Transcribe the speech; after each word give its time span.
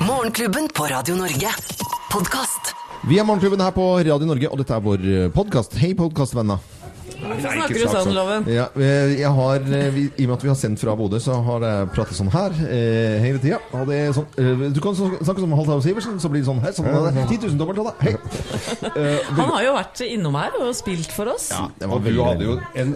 Morgenklubben 0.00 0.68
på 0.74 0.84
Radio 0.84 1.14
Norge. 1.14 1.48
Podkast. 2.12 2.74
Vi 3.08 3.18
er 3.18 3.24
Morgenklubben 3.24 3.60
her 3.60 3.70
på 3.70 3.84
Radio 3.98 4.26
Norge, 4.26 4.48
og 4.50 4.58
dette 4.58 4.74
er 4.74 4.82
vår 4.82 5.04
podkast. 5.34 5.76
Hei, 5.78 5.92
podkastvenner. 5.98 6.58
Snakker 7.14 7.78
du 7.78 7.86
sånn, 7.88 8.10
Loven? 8.14 8.46
Ja, 8.50 8.66
eh, 8.76 9.14
jeg 9.20 9.30
har, 9.36 9.62
eh, 9.62 9.88
vi, 9.94 10.04
I 10.18 10.26
og 10.26 10.32
med 10.32 10.36
at 10.36 10.44
vi 10.44 10.50
har 10.50 10.58
sendt 10.58 10.80
fra 10.82 10.94
Bodø, 10.98 11.20
så 11.22 11.36
har 11.46 11.64
jeg 11.64 11.90
pratet 11.94 12.18
sånn 12.18 12.30
her 12.34 12.54
eh, 12.66 13.16
hele 13.22 13.40
tida. 13.42 13.60
Og 13.78 13.86
det 13.90 13.98
er 14.00 14.14
sånn, 14.16 14.26
eh, 14.40 14.64
du 14.74 14.80
kan 14.84 14.96
snakke 14.98 15.42
som 15.42 15.54
Halvdan 15.56 15.84
Sivertsen, 15.84 16.18
så 16.22 16.30
blir 16.32 16.42
det 16.42 16.48
sånn 16.50 16.62
her. 16.64 16.74
Sånn, 16.76 16.88
er 16.90 17.28
10 17.30 17.38
000 17.46 17.60
dobbelt 17.60 17.82
av 17.82 17.90
deg. 17.92 18.02
Hei. 18.04 18.14
Han 19.38 19.52
har 19.54 19.64
jo 19.66 19.74
vært 19.76 20.02
innom 20.06 20.38
her 20.38 20.58
og 20.60 20.72
spilt 20.76 21.12
for 21.14 21.30
oss. 21.32 21.50
ja, 21.54 21.68
Og 21.88 22.04
du 22.04 22.12
hadde 22.20 22.48
jo 22.48 22.58
en 22.80 22.94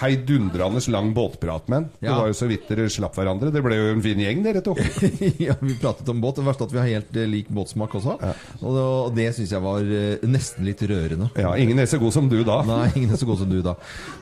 heidundrende 0.00 0.82
lang 0.92 1.12
båtprat 1.16 1.68
med 1.72 1.76
han. 1.76 1.86
Det 2.00 2.12
var 2.12 2.30
jo 2.30 2.36
så 2.36 2.48
vidt 2.50 2.68
dere 2.70 2.86
slapp 2.92 3.16
hverandre. 3.18 3.50
Det 3.54 3.62
ble 3.64 3.76
jo 3.78 3.88
en 3.94 4.02
fin 4.04 4.20
gjeng, 4.20 4.42
dere 4.44 4.62
to. 4.64 4.74
ja, 5.46 5.56
vi 5.60 5.76
pratet 5.80 6.08
om 6.12 6.20
båt. 6.22 6.38
Det 6.40 6.46
verste 6.46 6.66
er 6.66 6.70
at 6.70 6.74
vi 6.74 6.80
har 6.82 6.90
helt 6.90 7.18
lik 7.32 7.50
båtsmak 7.52 7.94
også. 7.98 8.16
Og 8.62 8.70
det, 8.76 8.84
og 8.86 9.14
det 9.16 9.28
syns 9.36 9.54
jeg 9.54 9.64
var 9.64 9.86
nesten 10.26 10.66
litt 10.68 10.82
rørende. 10.86 11.30
Ja, 11.40 11.54
Ingen 11.56 11.80
er 11.82 11.88
så 11.90 11.98
god 11.98 12.14
som 12.14 12.28
du 12.30 12.38
da. 12.46 12.60
Nei, 12.66 12.90
ingen 12.94 13.14
er 13.14 13.20
så 13.20 13.28
god 13.28 13.40
som 13.42 13.50
du, 13.50 13.55
da. 13.64 13.76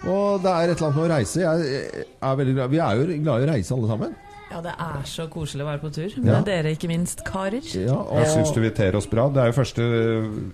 Og 0.06 0.43
det 0.45 0.52
er 0.52 0.69
et 0.69 0.77
eller 0.77 0.91
annet 0.91 1.01
med 1.01 1.06
å 1.06 1.15
reise. 1.15 1.41
Jeg 1.41 2.06
er 2.20 2.38
veldig 2.42 2.55
glad 2.59 2.70
Vi 2.70 2.83
er 2.84 3.01
jo 3.01 3.19
glad 3.25 3.42
i 3.42 3.48
å 3.48 3.52
reise, 3.55 3.75
alle 3.75 3.91
sammen. 3.91 4.15
Ja, 4.55 4.61
det 4.62 4.73
er 4.79 5.06
så 5.11 5.25
koselig 5.27 5.65
å 5.65 5.66
være 5.66 5.80
på 5.83 5.88
tur. 5.91 6.12
Ja. 6.15 6.23
Med 6.23 6.45
dere, 6.47 6.70
ikke 6.77 6.87
minst, 6.87 7.25
karer. 7.27 7.65
Ja, 7.75 7.97
og, 7.97 8.20
Jeg 8.20 8.28
syns 8.30 8.52
du 8.55 8.61
inviterer 8.61 8.95
oss 9.01 9.09
bra. 9.11 9.25
Det 9.34 9.41
er 9.42 9.51
jo 9.51 9.56
første 9.56 9.87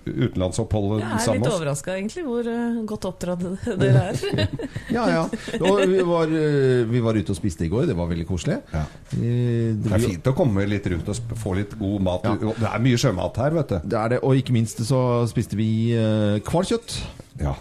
utenlandsoppholdet 0.07 1.03
Jeg 1.03 1.11
er 1.11 1.35
litt 1.35 1.43
med 1.43 1.51
overraska, 1.51 1.97
egentlig, 1.99 2.23
hvor 2.25 2.49
uh, 2.49 2.79
godt 2.89 3.05
oppdratt 3.11 3.45
dere 3.83 4.07
er. 4.09 4.57
Ja, 4.97 5.05
ja. 5.05 5.21
Og 5.59 5.83
vi 5.85 6.01
var, 6.07 6.33
uh, 6.33 6.81
vi 6.89 7.03
var 7.05 7.19
ute 7.19 7.35
og 7.35 7.37
spiste 7.37 7.67
i 7.67 7.71
går. 7.71 7.85
Det 7.91 7.97
var 7.99 8.09
veldig 8.09 8.25
koselig. 8.31 8.57
Ja. 8.73 8.85
Uh, 9.13 9.77
Det 9.77 9.93
er 9.93 10.05
fint 10.07 10.33
å 10.33 10.37
komme 10.39 10.65
litt 10.65 10.89
rundt 10.95 11.13
og 11.13 11.37
få 11.43 11.57
litt 11.61 11.77
god 11.77 12.07
mat. 12.09 12.25
Ja. 12.25 12.55
Det 12.57 12.71
er 12.73 12.85
mye 12.89 13.01
sjømat 13.05 13.41
her, 13.43 13.59
vet 13.61 13.75
du. 13.75 13.91
Det 13.91 14.01
er 14.01 14.15
det. 14.15 14.23
Og 14.25 14.41
ikke 14.41 14.57
minst 14.57 14.81
så 14.87 15.03
spiste 15.29 15.59
vi 15.59 15.69
uh, 15.93 16.41
Ja. 17.41 17.53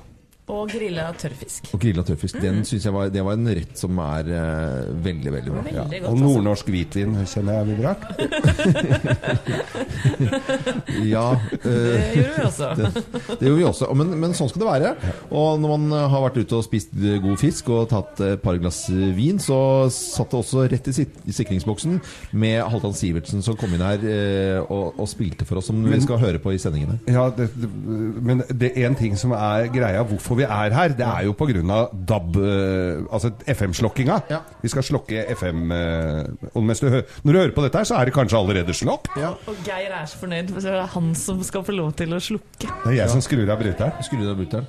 Og 0.51 0.70
grilla 0.73 1.09
tørrfisk. 1.20 1.70
og 1.75 1.81
grilla 1.83 2.03
tørrfisk. 2.06 2.41
Den 2.43 2.65
synes 2.67 2.84
jeg 2.89 2.95
var, 2.95 3.09
det 3.15 3.23
var 3.25 3.39
en 3.39 3.48
rett 3.61 3.79
som 3.79 3.98
er 4.03 4.31
uh, 4.34 4.91
veldig, 5.05 5.33
veldig 5.37 5.53
bra. 5.55 5.62
Ja. 5.70 5.84
Veldig 5.84 6.01
godt, 6.01 6.09
Og 6.11 6.17
altså. 6.17 6.25
nordnorsk 6.27 6.73
hvitvin 6.75 7.17
kjenner 7.31 7.53
jeg 7.61 7.65
vi 7.70 7.75
drakk. 7.81 8.03
Ja, 11.11 11.25
Det 11.62 11.70
eh, 11.70 12.17
gjorde 12.17 12.34
vi 12.37 12.45
også. 12.45 12.69
det 13.41 13.47
gjorde 13.47 13.59
vi 13.61 13.65
også. 13.67 13.89
Men, 13.97 14.12
men 14.20 14.34
sånn 14.37 14.51
skal 14.51 14.62
det 14.65 14.69
være. 14.70 14.91
Og 15.37 15.61
når 15.62 15.73
man 15.77 15.95
har 16.12 16.25
vært 16.27 16.39
ute 16.42 16.59
og 16.59 16.64
spist 16.67 16.92
god 16.95 17.39
fisk 17.41 17.70
og 17.73 17.89
tatt 17.92 18.20
et 18.27 18.42
par 18.42 18.59
glass 18.61 18.83
vin, 19.17 19.39
så 19.42 19.59
satt 19.92 20.33
det 20.35 20.41
også 20.42 20.67
rett 20.70 20.91
i 20.91 20.95
sit- 20.97 21.20
i 21.31 21.35
sikringsboksen 21.37 21.98
med 22.41 22.61
Halvdan 22.73 22.95
Sivertsen 22.97 23.42
som 23.45 23.57
kom 23.61 23.73
inn 23.77 23.85
her 23.85 24.03
uh, 24.05 24.70
og, 24.73 24.98
og 25.01 25.09
spilte 25.11 25.47
for 25.48 25.61
oss, 25.61 25.69
som 25.70 25.81
vi 25.85 26.01
skal 26.03 26.20
høre 26.23 26.41
på 26.42 26.55
i 26.55 26.61
sendingene. 26.61 26.98
Ja, 27.11 27.29
det, 27.37 27.51
det, 27.59 27.70
men 28.20 28.42
det 28.51 28.73
er 28.75 28.89
en 28.91 28.98
ting 28.98 29.17
som 29.20 29.35
er 29.37 29.69
greia 29.73 30.03
hvorfor 30.07 30.39
vi 30.41 30.46
er 30.48 30.74
her. 30.77 30.96
Det 30.98 31.06
er 31.06 31.27
jo 31.28 31.34
pga. 31.36 31.80
DAB, 32.10 32.36
eh, 32.41 33.06
altså 33.12 33.33
FM-slokkinga. 33.46 34.20
Ja. 34.30 34.42
Vi 34.62 34.72
skal 34.72 34.86
slokke 34.86 35.24
FM 35.36 35.72
eh, 35.77 36.50
og 36.55 36.64
mens 36.66 36.80
du 36.80 36.88
hører, 36.88 37.06
Når 37.22 37.33
du 37.33 37.38
hører 37.38 37.55
på 37.56 37.64
dette, 37.66 37.78
her, 37.78 37.88
så 37.88 38.00
er 38.00 38.08
det 38.08 38.14
kanskje 38.16 38.38
allerede 38.38 38.74
slokk. 38.77 39.11
Ja. 39.20 39.34
Og 39.46 39.64
Geir 39.66 39.94
er 39.94 40.06
så 40.06 40.20
fornøyd, 40.20 40.52
for 40.52 40.61
det 40.61 40.77
er 40.77 40.86
han 40.94 41.14
som 41.14 41.42
skal 41.46 41.64
få 41.66 41.77
lov 41.77 41.92
til 41.98 42.14
å 42.16 42.20
slukke. 42.22 42.68
Det 42.68 42.94
er 42.94 43.02
jeg 43.02 43.11
som 43.16 43.24
skrur 43.24 43.48
av 43.50 43.61
bryteren. 43.61 44.06
Skru 44.06 44.22
av 44.28 44.38
brutter'n. 44.41 44.66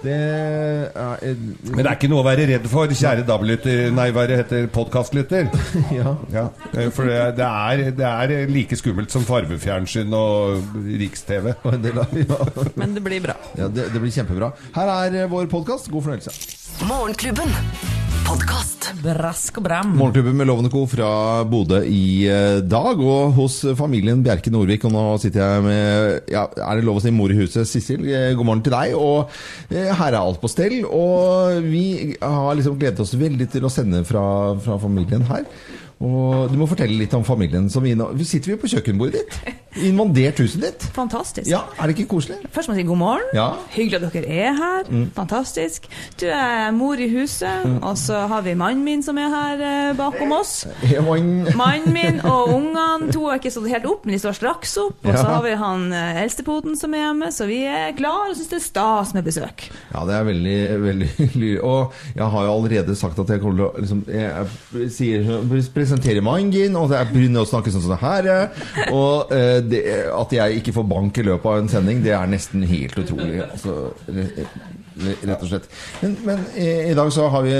Det 0.00 0.14
er 0.16 1.34
Men 1.68 1.82
det 1.82 1.86
er 1.86 1.96
ikke 1.98 2.08
noe 2.08 2.22
å 2.22 2.26
være 2.26 2.46
redd 2.48 2.66
for, 2.72 2.88
kjære 2.88 3.24
DAB-lytter 3.28 3.90
Nei, 3.92 4.08
hva 4.16 4.24
det 4.30 4.38
heter 4.42 4.68
podkastlytter. 4.72 5.50
Ja. 6.00 6.14
Ja, 6.32 6.44
eh, 6.72 6.88
for 6.94 7.08
det, 7.10 7.18
det, 7.38 7.46
er, 7.46 7.84
det 7.96 8.06
er 8.06 8.50
like 8.52 8.78
skummelt 8.78 9.12
som 9.12 9.26
farvefjernsyn 9.28 10.12
og 10.16 10.76
Riks-TV. 10.86 11.52
Og 11.64 11.76
en 11.76 11.84
del 11.84 12.00
av, 12.00 12.14
ja. 12.16 12.40
Men 12.80 12.96
det 12.96 13.04
blir 13.04 13.22
bra. 13.24 13.36
ja 13.58 13.68
det, 13.68 13.90
det 13.94 14.02
blir 14.02 14.14
kjempebra. 14.14 14.52
Her 14.76 14.94
er 14.96 15.22
eh, 15.24 15.30
vår 15.30 15.50
podkast. 15.52 15.90
God 15.92 16.06
fornøyelse. 16.08 16.36
Morgenklubben. 16.88 17.50
Podkast. 18.28 18.69
Brask 18.98 19.60
og 19.60 19.64
bram. 19.64 19.92
Morgenklubben 19.96 20.36
med 20.36 20.48
Lovende 20.48 20.70
Co. 20.72 20.82
fra 20.90 21.10
Bodø 21.48 21.80
i 21.86 22.26
eh, 22.26 22.58
dag, 22.66 22.98
og 22.98 23.36
hos 23.36 23.60
familien 23.78 24.22
Bjerke 24.24 24.50
Norvik. 24.52 24.84
Og 24.88 24.94
nå 24.94 25.04
sitter 25.22 25.42
jeg 25.44 25.64
med 25.64 26.30
ja, 26.32 26.46
Er 26.50 26.78
det 26.78 26.86
lov 26.86 26.98
å 26.98 27.04
si 27.04 27.12
mor 27.14 27.32
i 27.32 27.38
huset? 27.38 27.68
Sissel, 27.70 28.04
eh, 28.08 28.32
god 28.38 28.48
morgen 28.48 28.64
til 28.66 28.74
deg. 28.74 28.96
Og 28.98 29.30
eh, 29.70 29.92
her 29.94 30.10
er 30.10 30.20
alt 30.20 30.40
på 30.42 30.50
stell. 30.50 30.80
Og 30.86 31.60
vi 31.70 32.16
har 32.18 32.56
liksom 32.58 32.78
gledet 32.80 33.04
oss 33.04 33.14
veldig 33.18 33.50
til 33.52 33.68
å 33.68 33.72
sende 33.72 34.02
fra, 34.08 34.24
fra 34.64 34.80
familien 34.82 35.26
her. 35.30 35.46
Og 36.00 36.48
du 36.48 36.54
må 36.56 36.64
fortelle 36.64 36.96
litt 36.96 37.12
om 37.12 37.24
familien. 37.28 37.66
Som 37.68 37.84
vi, 37.84 37.90
nå, 37.98 38.06
sitter 38.24 38.54
vi 38.54 38.60
på 38.62 38.68
kjøkkenbordet 38.72 39.20
ditt? 39.20 39.56
Invandert 39.84 40.38
huset 40.40 40.62
ditt? 40.64 40.84
Fantastisk. 40.96 41.44
Ja, 41.50 41.60
Er 41.78 41.90
det 41.90 41.98
ikke 41.98 42.08
koselig? 42.16 42.38
Først 42.54 42.70
må 42.70 42.74
jeg 42.74 42.86
si 42.86 42.88
god 42.88 42.98
morgen. 43.02 43.26
Ja. 43.36 43.50
Hyggelig 43.74 44.00
at 44.08 44.14
dere 44.16 44.38
er 44.46 44.56
her. 44.56 44.88
Fantastisk. 45.14 45.84
Du 46.18 46.24
er 46.32 46.70
mor 46.72 46.96
i 46.96 47.08
huset, 47.12 47.66
og 47.84 47.98
så 48.00 48.22
har 48.32 48.40
vi 48.46 48.54
mannen 48.58 48.80
min 48.86 49.04
som 49.04 49.18
er 49.20 49.28
her 49.34 49.60
eh, 49.66 49.90
bakom 49.98 50.32
oss. 50.38 50.62
Joing. 50.88 51.28
Mannen 51.58 51.92
min 51.94 52.18
og 52.24 52.48
ungene, 52.56 53.12
to 53.12 53.26
har 53.28 53.36
ikke 53.38 53.52
stått 53.52 53.68
helt 53.70 53.86
opp, 53.92 54.08
men 54.08 54.16
de 54.16 54.22
står 54.24 54.38
straks 54.40 54.74
opp. 54.80 55.04
Og 55.04 55.12
så 55.12 55.20
Ja. 55.20 55.36
har 55.36 55.44
vi 55.44 55.54
han 55.60 55.86
eh, 55.92 56.22
eldstepoten 56.24 56.80
som 56.80 56.96
er 56.96 57.04
hjemme, 57.04 57.28
så 57.36 57.46
vi 57.50 57.60
er 57.68 57.92
klar 58.00 58.30
og 58.32 58.38
syns 58.40 58.48
det 58.54 58.58
er 58.62 58.64
stas 58.70 59.12
med 59.14 59.28
besøk. 59.28 59.68
Ja, 59.92 60.06
det 60.08 60.16
er 60.16 60.26
veldig, 60.32 60.58
veldig 60.88 61.10
hyggelig. 61.20 61.52
Og 61.62 61.92
jeg 62.16 62.32
har 62.34 62.48
jo 62.48 62.56
allerede 62.56 62.96
sagt 62.96 63.20
at 63.20 63.28
jeg 63.36 63.44
kommer 63.44 63.60
til 63.60 63.68
å 63.68 63.84
liksom, 63.84 64.02
jeg 64.08 64.90
sier, 64.96 65.30
presentere 65.90 66.22
mannen 66.24 66.52
din, 66.54 66.76
og 66.78 66.92
jeg 66.94 67.10
begynner 67.10 67.42
å 67.44 67.48
snakke 67.50 67.72
sånn 67.74 67.82
som 67.84 67.94
det 67.96 68.00
her. 68.04 68.30
Og 68.94 69.32
eh, 69.34 69.58
det, 69.66 69.82
at 70.14 70.34
jeg 70.38 70.60
ikke 70.62 70.74
får 70.78 70.88
bank 70.90 71.18
i 71.18 71.26
løpet 71.26 71.50
av 71.50 71.60
en 71.64 71.70
sending, 71.72 72.02
det 72.04 72.14
er 72.16 72.30
nesten 72.30 72.62
helt 72.70 72.98
utrolig. 73.02 73.40
Altså, 73.48 73.76
re- 74.08 74.30
re- 75.00 75.20
rett 75.26 75.42
og 75.42 75.48
slett. 75.50 75.70
Men, 76.04 76.16
men 76.28 76.44
i, 76.54 76.68
i 76.92 76.98
dag 76.98 77.10
så 77.14 77.28
har 77.32 77.46
vi 77.46 77.56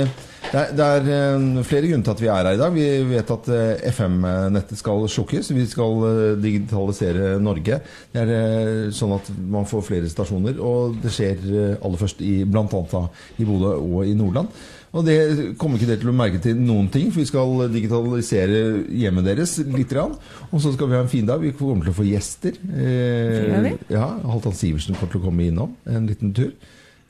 det 0.51 0.57
er, 0.57 0.71
det 0.73 0.85
er 0.89 1.09
eh, 1.13 1.59
flere 1.67 1.87
grunner 1.91 2.03
til 2.07 2.15
at 2.15 2.21
vi 2.23 2.29
er 2.33 2.47
her 2.49 2.55
i 2.55 2.59
dag. 2.59 2.73
Vi 2.73 2.85
vet 3.11 3.29
at 3.35 3.49
eh, 3.53 3.83
FM-nettet 3.91 4.79
skal 4.79 5.05
slukkes. 5.13 5.51
Vi 5.53 5.67
skal 5.69 6.01
eh, 6.09 6.23
digitalisere 6.41 7.35
Norge. 7.43 7.77
Det 8.15 8.23
er 8.25 8.89
sånn 8.95 9.13
at 9.19 9.29
man 9.53 9.67
får 9.69 9.85
flere 9.91 10.09
stasjoner, 10.11 10.57
og 10.65 10.97
det 11.03 11.13
skjer 11.13 11.45
aller 11.77 12.01
først 12.01 12.23
i, 12.25 12.39
annet 12.47 13.37
i 13.37 13.47
Bodø 13.47 13.75
og 13.77 14.01
i 14.09 14.15
Nordland. 14.17 14.49
Og 14.91 15.05
det 15.07 15.15
kommer 15.59 15.79
ikke 15.79 15.87
dere 15.93 16.01
til 16.01 16.11
å 16.11 16.15
merke 16.15 16.41
til 16.43 16.57
noen 16.59 16.89
ting, 16.91 17.13
for 17.13 17.21
vi 17.21 17.29
skal 17.29 17.63
digitalisere 17.71 18.57
hjemmet 18.91 19.29
deres 19.29 19.55
litt. 19.63 19.93
Og 19.95 20.59
så 20.59 20.73
skal 20.75 20.91
vi 20.91 20.97
ha 20.97 21.05
en 21.05 21.11
fin 21.11 21.27
dag. 21.27 21.39
Vi 21.39 21.53
kommer 21.55 21.87
til 21.87 21.93
å 21.93 21.99
få 22.01 22.07
gjester. 22.09 22.59
Eh, 22.75 23.71
ja, 23.93 24.09
Halvdan 24.27 24.57
Sivertsen 24.57 24.99
kommer 24.99 25.13
til 25.15 25.21
å 25.21 25.25
komme 25.29 25.47
innom 25.47 25.77
en 25.87 26.11
liten 26.11 26.35
tur. 26.35 26.51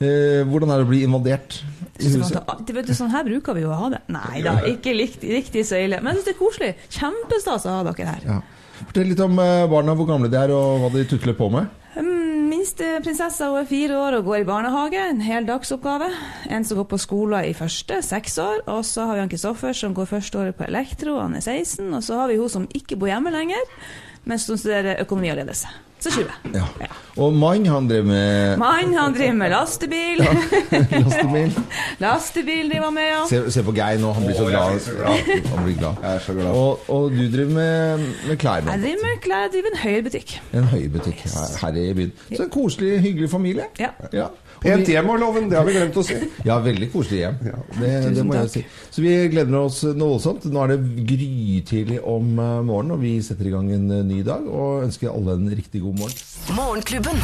Eh, 0.02 0.42
hvordan 0.46 0.70
er 0.70 0.80
det 0.80 0.86
å 0.86 0.90
bli 0.92 1.02
invadert 1.06 1.58
i 1.98 2.08
huset? 2.10 2.38
det 2.66 2.74
vet 2.74 2.88
du, 2.88 2.94
sånn 2.96 3.12
her 3.12 3.26
bruker 3.26 3.58
vi 3.58 3.66
jo 3.66 3.74
å 3.74 3.82
ha 3.84 3.90
det. 3.96 4.02
Nei 4.14 4.42
da, 4.46 4.56
ikke 4.70 4.94
likt, 4.94 5.26
riktig 5.26 5.66
så 5.66 5.82
ille. 5.82 5.98
Men 6.02 6.14
jeg 6.14 6.22
syns 6.22 6.30
det 6.30 6.34
er 6.36 6.40
koselig. 6.40 6.72
Kjempestas 7.00 7.66
å 7.66 7.76
ha 7.80 7.84
dere 7.90 8.14
her. 8.14 8.26
Ja. 8.30 8.40
Fortell 8.82 9.10
litt 9.10 9.22
om 9.22 9.38
eh, 9.42 9.66
barna, 9.70 9.98
hvor 9.98 10.06
gamle 10.06 10.30
de 10.30 10.38
er 10.38 10.54
og 10.54 10.86
hva 10.86 10.94
de 10.94 11.06
tutler 11.10 11.34
på 11.38 11.50
med. 11.54 11.81
Mm, 12.62 12.66
Minste 12.66 12.88
prinsessa 13.02 13.48
hun 13.50 13.58
er 13.58 13.66
fire 13.66 13.96
år 13.98 14.14
og 14.20 14.28
går 14.28 14.36
i 14.36 14.44
barnehage. 14.46 15.00
En 15.10 15.20
hel 15.20 15.46
dagsoppgave. 15.48 16.06
En 16.46 16.62
som 16.62 16.78
går 16.78 16.84
på 16.92 16.98
skole 17.02 17.40
i 17.48 17.54
første, 17.58 17.96
seks 18.06 18.38
år. 18.38 18.60
Og 18.70 18.84
så 18.86 19.08
har 19.08 19.16
vi 19.16 19.20
han 19.24 19.32
Kristoffer 19.32 19.74
som 19.74 19.94
går 19.94 20.06
første 20.06 20.38
året 20.38 20.54
på 20.54 20.68
elektro, 20.68 21.16
han 21.18 21.34
er 21.34 21.42
16. 21.42 21.90
Og 21.90 22.04
så 22.06 22.20
har 22.20 22.30
vi 22.30 22.36
hun 22.38 22.48
som 22.48 22.68
ikke 22.70 22.96
bor 22.96 23.10
hjemme 23.10 23.34
lenger, 23.34 23.66
men 24.24 24.38
som 24.38 24.54
studerer 24.54 25.02
økonomi 25.02 25.32
og 25.32 25.40
ledelse. 25.40 25.74
Så 26.02 26.10
20. 26.10 26.56
Ja. 26.56 26.66
Og 27.22 27.34
mannen, 27.36 27.68
han 27.70 27.86
drev 27.86 28.06
med 28.08 28.56
Mann, 28.58 28.94
han 28.96 29.14
driver 29.14 29.36
med 29.38 29.52
lastebil. 29.52 30.22
lastebil. 30.24 31.52
lastebil 32.04 32.70
driver 32.72 32.88
han 32.88 32.94
med, 32.96 33.08
ja. 33.12 33.20
Se, 33.30 33.42
se 33.54 33.62
på 33.62 33.74
Geir 33.76 34.00
nå, 34.02 34.10
han 34.16 34.26
blir 34.26 34.38
så 34.38 34.48
glad. 34.48 34.80
så 34.80 34.96
glad. 34.96 35.32
Han 35.52 35.64
blir 35.66 35.76
glad. 35.78 36.00
Jeg 36.02 36.14
er 36.14 36.24
så 36.26 36.36
glad. 36.38 36.46
Og, 36.46 36.90
og 36.90 37.10
du 37.14 37.22
driver 37.36 37.54
med, 37.54 38.06
med 38.28 38.36
klær. 38.42 38.64
Jeg 38.66 38.84
driver 38.86 39.04
med 39.06 39.20
klær, 39.26 39.44
jeg 39.46 39.54
driver 39.56 39.74
en 39.74 39.82
høyrebutikk. 39.84 40.38
En 40.52 40.70
høybutikk 40.72 41.26
her, 41.26 41.58
her 41.66 41.82
i 41.84 41.92
byen. 42.00 42.16
Så 42.32 42.42
en 42.48 42.54
koselig, 42.58 43.00
hyggelig 43.04 43.30
familie. 43.30 43.68
Ja. 43.78 43.92
Ja. 44.12 44.32
Pent 44.62 44.86
hjem 44.88 45.08
og 45.10 45.18
loven, 45.18 45.48
det 45.50 45.58
har 45.58 45.66
vi 45.66 45.74
glemt 45.74 45.96
å 45.98 46.04
si. 46.06 46.16
Ja, 46.48 46.58
veldig 46.62 46.88
koselig 46.92 47.22
hjem. 47.24 47.38
Ja. 47.50 47.58
Det, 47.78 47.90
det 48.16 48.24
må 48.26 48.36
jeg 48.38 48.50
si. 48.52 48.62
Så 48.94 49.02
vi 49.02 49.12
gleder 49.32 49.56
oss 49.58 49.80
noe 49.88 50.14
voldsomt. 50.14 50.46
Nå 50.52 50.62
er 50.64 50.74
det 50.74 51.06
grytidlig 51.08 51.98
om 52.08 52.30
eh, 52.38 52.60
morgenen, 52.66 52.94
og 52.96 53.02
vi 53.02 53.16
setter 53.24 53.50
i 53.50 53.54
gang 53.54 53.70
en 53.74 53.88
eh, 53.90 54.04
ny 54.06 54.20
dag. 54.26 54.46
Og 54.46 54.86
ønsker 54.86 55.10
alle 55.10 55.36
en 55.38 55.50
riktig 55.50 55.82
god 55.82 55.91
morgen. 55.98 56.16
Morgenklubben. 56.56 57.20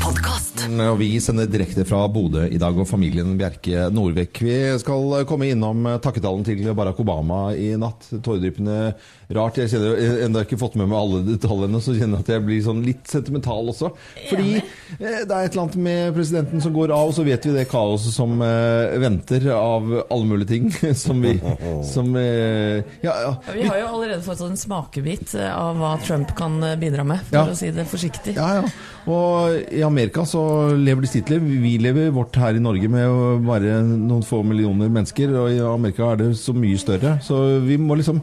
Og 0.00 0.96
vi 0.98 1.08
sender 1.20 1.48
direkte 1.50 1.84
fra 1.86 2.00
Bodø 2.10 2.46
i 2.48 2.58
dag, 2.58 2.76
og 2.78 2.88
familien 2.88 3.36
Bjerke 3.38 3.88
Nordvek. 3.92 4.40
Vi 4.42 4.56
skal 4.80 5.20
komme 5.28 5.50
innom 5.52 5.84
takketalen 6.02 6.44
til 6.46 6.64
Barack 6.76 7.02
Obama 7.04 7.50
i 7.52 7.74
natt. 7.78 8.08
Tåredryppende 8.24 8.94
rart. 9.36 9.58
Jeg 9.60 9.70
kjenner 9.72 9.98
jeg 10.00 10.24
ennå 10.26 10.42
ikke 10.44 10.58
fått 10.60 10.74
med 10.80 10.88
meg 10.90 10.98
alle 10.98 11.20
detaljene, 11.28 11.80
så 11.82 11.94
kjenner 11.94 12.18
jeg 12.20 12.26
at 12.26 12.32
jeg 12.34 12.44
blir 12.48 12.62
sånn 12.64 12.80
litt 12.86 13.06
sentimental 13.10 13.68
også. 13.72 13.92
Fordi 14.30 14.56
eh, 14.58 14.64
det 14.98 15.30
er 15.30 15.44
et 15.46 15.52
eller 15.54 15.62
annet 15.66 15.76
med 15.86 16.14
presidenten 16.16 16.62
som 16.64 16.74
går 16.74 16.92
av, 16.96 17.10
og 17.10 17.16
så 17.16 17.24
vet 17.26 17.46
vi 17.46 17.54
det 17.54 17.66
kaoset 17.70 18.14
som 18.16 18.36
eh, 18.42 18.96
venter 19.02 19.46
av 19.54 19.90
alle 20.10 20.26
mulige 20.30 20.50
ting. 20.54 20.70
Som 21.00 21.20
vi 21.22 21.36
som, 21.86 22.08
eh, 22.18 22.80
ja, 23.04 23.12
ja. 23.24 23.30
Ja, 23.46 23.52
Vi 23.54 23.62
har 23.68 23.78
jo 23.80 23.86
allerede 23.94 24.22
fått 24.24 24.40
en 24.44 24.56
smakebit 24.58 25.34
eh, 25.38 25.50
av 25.54 25.78
hva 25.80 25.94
Trump 26.04 26.34
kan 26.38 26.58
eh, 26.66 26.76
bidra 26.80 27.04
med, 27.06 27.22
for 27.28 27.38
Ja. 27.38 27.44
å 27.52 27.56
si 27.58 27.70
det 27.74 27.86
forsiktig. 27.90 28.34
Ja, 28.36 28.60
ja. 28.60 28.68
Og 29.10 29.72
i 29.72 29.80
Amerika 29.86 30.26
så 30.28 30.42
lever 30.76 31.06
de 31.06 31.10
sitt 31.10 31.30
liv. 31.32 31.42
Vi 31.62 31.76
lever 31.82 32.10
vårt 32.14 32.36
her 32.38 32.58
i 32.58 32.62
Norge 32.62 32.88
med 32.92 33.46
bare 33.46 33.78
noen 33.86 34.22
få 34.26 34.42
millioner 34.46 34.90
mennesker, 34.92 35.32
og 35.40 35.50
i 35.54 35.60
Amerika 35.64 36.10
er 36.12 36.20
det 36.20 36.32
så 36.38 36.52
mye 36.56 36.78
større. 36.80 37.16
Så 37.24 37.38
vi 37.64 37.78
må 37.80 37.96
liksom 37.98 38.20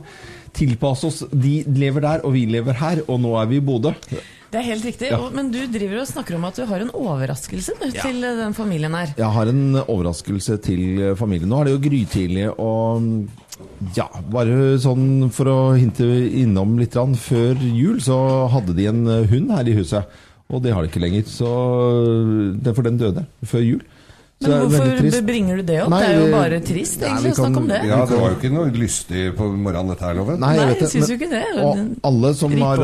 tilpasse 0.57 1.07
oss. 1.09 1.21
De 1.31 1.59
lever 1.77 2.04
der, 2.06 2.25
og 2.25 2.36
vi 2.36 2.48
lever 2.50 2.77
her, 2.81 3.04
og 3.07 3.21
nå 3.24 3.36
er 3.42 3.48
vi 3.51 3.62
i 3.62 3.63
Bodø. 3.63 3.94
Det 4.48 4.62
er 4.62 4.63
helt 4.69 4.86
riktig. 4.88 5.09
Ja. 5.12 5.19
Men 5.33 5.50
du 5.51 5.59
driver 5.71 6.01
og 6.01 6.07
snakker 6.07 6.38
om 6.38 6.45
at 6.48 6.56
du 6.56 6.63
har 6.69 6.83
en 6.83 6.94
overraskelse 6.95 7.75
du, 7.81 7.89
til 7.92 8.21
eh, 8.24 8.38
den 8.39 8.56
familien 8.56 8.95
her. 8.95 9.12
Jeg 9.19 9.31
har 9.36 9.51
en 9.51 9.81
overraskelse 9.83 10.56
til 10.63 11.04
familien. 11.19 11.51
Nå 11.51 11.59
er 11.59 11.68
det 11.68 11.75
jo 11.75 11.83
grytidlig, 11.83 12.48
og 12.56 13.27
ja, 13.98 14.07
bare 14.31 14.77
sånn 14.81 15.27
for 15.36 15.51
å 15.51 15.57
hinte 15.75 16.07
innom 16.42 16.77
litt. 16.80 16.95
Før 16.95 17.59
jul 17.68 18.00
så 18.04 18.18
hadde 18.54 18.77
de 18.77 18.88
en 18.89 19.04
hund 19.33 19.54
her 19.57 19.68
i 19.68 19.75
huset, 19.77 20.18
og 20.48 20.63
det 20.63 20.74
har 20.74 20.83
de 20.86 20.92
ikke 20.94 21.04
lenger. 21.04 21.27
Så 21.27 21.51
det 22.56 22.71
er 22.71 22.77
for 22.77 22.88
den 22.88 23.01
døde 23.01 23.27
før 23.44 23.65
jul. 23.65 23.83
Så 24.38 24.50
Men 24.54 24.69
hvorfor 24.69 25.24
bringer 25.25 25.57
du 25.57 25.63
det 25.66 25.78
opp? 25.81 25.89
Nei, 25.89 26.00
det 26.04 26.10
er 26.13 26.19
jo 26.22 26.25
bare 26.36 26.57
trist 26.62 27.00
Nei, 27.01 27.07
egentlig 27.10 27.31
å 27.31 27.38
snakke 27.39 27.57
om 27.63 27.69
det. 27.72 27.80
Ja, 27.89 27.95
det 28.06 28.18
var 28.22 28.28
jo 28.30 28.36
ikke 28.38 28.51
noe 28.54 28.74
lystig 28.75 29.24
på 29.39 29.48
morgenen 29.50 29.89
dette 29.89 30.06
her, 30.06 30.13
Loven. 30.19 30.38
Nei, 30.44 30.51
jeg 30.60 30.68
Nei, 30.68 30.75
jeg 30.78 30.89
syns 30.92 31.10
jo 31.10 31.16
ikke 31.18 31.30
det. 31.31 31.42
Og 31.63 31.81
alle 32.12 32.31
som 32.38 32.54
har 32.62 32.84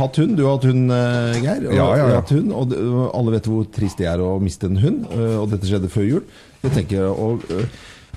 hatt 0.00 0.16
hund, 0.22 0.32
du 0.38 0.44
har 0.46 0.56
hatt 0.56 0.64
hund, 0.70 0.94
eh, 0.96 1.40
Geir. 1.44 1.66
Og 1.68 1.76
Ja, 1.76 1.88
ja, 2.00 2.06
ja. 2.08 2.20
hatt 2.22 2.32
hund, 2.32 2.52
og 2.56 2.72
alle 3.20 3.34
vet 3.36 3.50
hvor 3.52 3.68
trist 3.76 4.00
det 4.00 4.08
er 4.14 4.24
å 4.24 4.40
miste 4.40 4.64
en 4.72 4.80
hund. 4.80 5.04
eh, 5.12 5.36
Og 5.42 5.50
dette 5.52 5.68
skjedde 5.68 5.92
før 5.92 6.08
jul. 6.08 6.22
Jeg 6.64 6.72
tenker 6.72 7.04
å, 7.12 7.34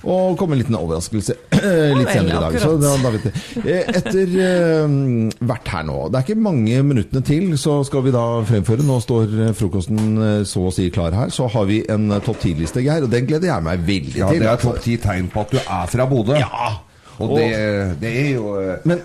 eh, 0.03 0.07
å 0.07 0.35
komme 0.39 0.55
en 0.57 0.61
liten 0.61 0.77
overraskelse 0.79 1.35
litt 1.99 2.11
senere 2.13 2.37
i 2.37 2.43
dag. 2.43 2.57
Så 2.61 2.73
da, 2.81 2.93
da 3.03 3.11
vet. 3.15 3.27
Eh, 3.63 3.91
Etter 3.97 4.33
eh, 4.45 4.95
hvert 5.47 5.71
her 5.73 5.85
nå 5.87 5.97
Det 6.11 6.19
er 6.19 6.25
ikke 6.27 6.39
mange 6.47 6.81
minuttene 6.85 7.23
til, 7.27 7.49
så 7.59 7.79
skal 7.87 8.05
vi 8.07 8.13
da 8.15 8.25
fremføre. 8.47 8.85
Nå 8.87 8.99
står 9.03 9.37
eh, 9.49 9.53
frokosten 9.57 10.17
eh, 10.17 10.41
så 10.47 10.67
å 10.69 10.73
si 10.75 10.89
klar 10.93 11.15
her. 11.17 11.33
Så 11.33 11.47
har 11.53 11.67
vi 11.69 11.81
en 11.91 12.09
eh, 12.15 12.21
topp 12.25 12.41
10-liste, 12.45 12.83
Geir, 12.85 13.05
og 13.07 13.13
den 13.13 13.27
gleder 13.29 13.51
jeg 13.53 13.65
meg 13.67 13.85
veldig 13.87 14.19
Ja, 14.21 14.31
til. 14.31 14.43
det 14.45 14.51
er 14.53 14.61
topp 14.63 14.81
ti 14.85 14.97
tegn 15.01 15.31
på 15.33 15.45
at 15.45 15.55
du 15.55 15.61
er 15.63 15.89
fra 15.91 16.07
Bodø. 16.09 16.37
Ja. 16.39 16.75
Og 17.19 17.31
det, 17.33 17.45
det 18.01 18.09
er 18.21 18.27
jo 18.35 18.49
eh, 18.61 18.83
Men 18.85 18.99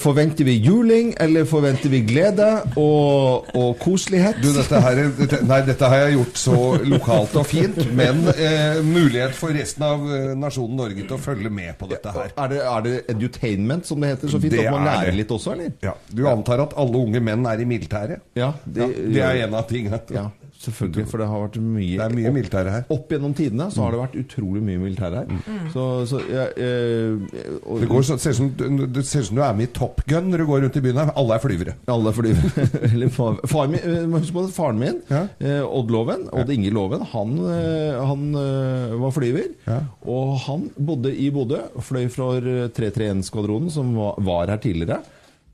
forventer 0.00 0.46
vi 0.48 0.54
juling, 0.64 1.10
eller 1.20 1.44
forventer 1.48 1.90
vi 1.92 2.00
glede 2.08 2.46
og, 2.80 3.50
og 3.56 3.74
koselighet? 3.82 4.38
Du, 4.42 4.48
dette, 4.56 4.80
her, 4.80 5.00
er- 5.02 5.12
dette, 5.18 5.40
nei, 5.46 5.58
dette 5.66 5.90
har 5.92 6.04
jeg 6.06 6.16
gjort 6.16 6.40
så 6.40 6.56
lokalt 6.88 7.36
og 7.40 7.46
fint, 7.50 7.78
men 7.96 8.22
eh, 8.32 8.80
mulighet 8.86 9.36
for 9.36 9.52
resten 9.56 9.84
av 9.86 10.06
eh, 10.08 10.30
nasjonen 10.40 10.76
Norge 10.80 11.04
til 11.06 11.16
å 11.18 11.20
følge 11.20 11.52
med 11.52 11.76
på 11.80 11.90
dette 11.90 12.12
her. 12.16 12.32
Er 12.36 12.52
det, 12.54 12.62
er 12.64 12.86
det 12.88 12.94
edutainment, 13.14 13.86
som 13.88 14.00
det 14.02 14.14
heter 14.14 14.32
så 14.32 14.40
fint? 14.42 14.56
Det 14.56 14.64
at 14.66 14.72
man 14.74 14.86
er 14.86 14.90
lærer 15.02 15.12
det. 15.12 15.20
litt 15.22 15.36
også, 15.36 15.52
eller? 15.56 15.76
Ja, 15.84 15.94
Du 16.10 16.24
antar 16.30 16.64
at 16.66 16.74
alle 16.80 17.04
unge 17.04 17.20
menn 17.24 17.46
er 17.48 17.60
i 17.60 17.68
militæret? 17.68 18.24
Ja, 18.36 18.52
Det, 18.64 18.88
det 19.12 19.22
er 19.24 19.44
en 19.46 19.54
av 19.60 19.68
tingene. 19.70 20.00
Ja, 20.16 20.28
selvfølgelig. 20.64 21.04
For 21.10 21.20
det 21.22 21.26
har 21.30 21.42
vært 21.46 21.56
mye 21.62 21.96
Det 21.98 22.04
er 22.06 22.14
mye 22.16 22.32
militære 22.34 22.72
her. 22.74 22.84
Opp 22.94 23.10
gjennom 23.12 23.34
tidene 23.36 23.66
så 23.74 23.84
har 23.84 23.94
det 23.94 24.00
vært 24.00 24.16
utrolig 24.22 24.62
mye 24.66 24.80
militære 24.82 25.22
her. 25.22 25.60
Så, 25.74 25.84
så 26.10 26.20
ja, 26.30 26.46
eh, 26.56 27.16
og, 27.62 27.80
Det, 27.82 27.88
går, 27.90 28.06
så, 28.08 28.16
ser 28.22 28.36
som, 28.38 28.50
det 28.56 29.04
ser 29.06 29.24
ut 29.24 29.28
som 29.30 29.40
du 29.40 29.42
er 29.46 29.56
med 29.58 29.68
i 29.68 29.72
Top 29.76 30.02
Gun 30.08 30.30
når 30.32 30.42
du 30.44 30.46
går 30.50 30.64
rundt 30.66 30.78
i 30.80 30.84
byen 30.86 31.00
her. 31.02 31.12
Alle 31.16 31.36
er 31.38 31.44
flyvere. 31.44 31.76
Alle 31.92 32.12
er 32.12 32.18
flyvere. 32.18 32.66
Eller 32.92 33.12
far, 33.14 33.40
far 33.50 33.70
min, 33.72 33.82
eh, 33.82 34.30
på 34.32 34.44
at 34.46 34.54
faren 34.56 34.80
min, 34.80 35.00
Ja. 35.10 35.24
eh, 35.40 35.62
Odd 35.66 35.90
Loven, 35.94 36.26
Odd 36.32 36.50
Inge 36.54 36.70
Loven, 36.74 37.04
han, 37.12 37.36
eh, 37.52 38.00
han 38.10 38.26
eh, 38.42 38.96
var 39.02 39.14
flyver. 39.16 39.52
Ja. 39.66 39.80
Og 40.06 40.36
han 40.46 40.68
bodde 40.78 41.12
i 41.14 41.30
Bodø, 41.34 41.60
fløy 41.82 42.06
fra 42.12 42.32
331-skvadronen, 42.76 43.70
som 43.72 43.94
var, 43.96 44.16
var 44.24 44.52
her 44.52 44.60
tidligere. 44.62 45.02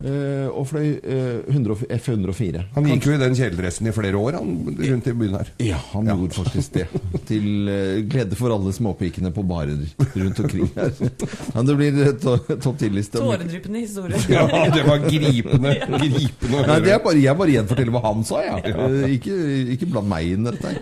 Eh, 0.04 0.49
og 0.50 0.66
fløy 0.70 0.88
eh, 1.02 1.43
100 1.52 1.87
F-104. 1.96 2.62
Han 2.75 2.88
gikk 2.90 3.06
jo 3.08 3.14
i 3.14 3.20
den 3.20 3.37
kjeledressen 3.38 3.88
i 3.88 3.94
flere 3.94 4.19
år 4.19 4.37
han, 4.40 4.52
rundt 4.78 5.08
i 5.08 5.14
byen 5.22 5.37
her. 5.38 5.50
Ja, 5.62 5.78
han 5.93 6.08
gjorde 6.10 6.37
faktisk 6.40 6.76
det. 6.76 6.87
Til 7.31 7.70
eh, 7.72 8.00
glede 8.10 8.38
for 8.38 8.54
alle 8.54 8.72
småpikene 8.76 9.32
på 9.37 9.44
barer 9.46 9.78
rundt 10.14 10.43
omkring 10.44 10.70
her. 10.76 10.93
Men 11.54 11.70
det 11.70 11.76
blir 11.78 12.00
to- 12.22 12.38
topp 12.56 12.81
ti-liste. 12.82 13.22
Tåredryppende 13.22 13.84
historie. 13.84 14.20
Ja, 14.32 14.46
det 14.72 14.82
var 14.87 15.02
gripende. 15.04 15.75
gripende 15.93 16.62
Nei, 16.66 16.78
det 16.84 16.93
er 16.94 17.00
bare, 17.05 17.20
jeg 17.22 17.37
bare 17.38 17.52
gjenforteller 17.56 17.94
hva 17.96 18.02
han 18.08 18.22
sa, 18.26 18.43
ja. 18.46 18.58
Eh, 18.72 19.16
Ikke, 19.19 19.37
ikke 19.76 19.88
bland 19.93 20.08
meg 20.10 20.32
inn 20.34 20.46
i 20.48 20.52
dette. 20.55 20.75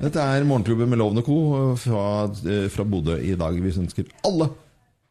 Dette 0.00 0.22
er 0.36 0.46
Morgenklubben 0.48 0.90
med 0.90 1.00
Loven 1.00 1.22
og 1.22 1.26
Co. 1.28 1.38
fra, 1.80 2.04
fra 2.72 2.86
Bodø 2.88 3.16
i 3.22 3.34
dag. 3.38 3.56
Vi 3.62 3.74
ønsker 3.76 4.08
alle 4.26 4.50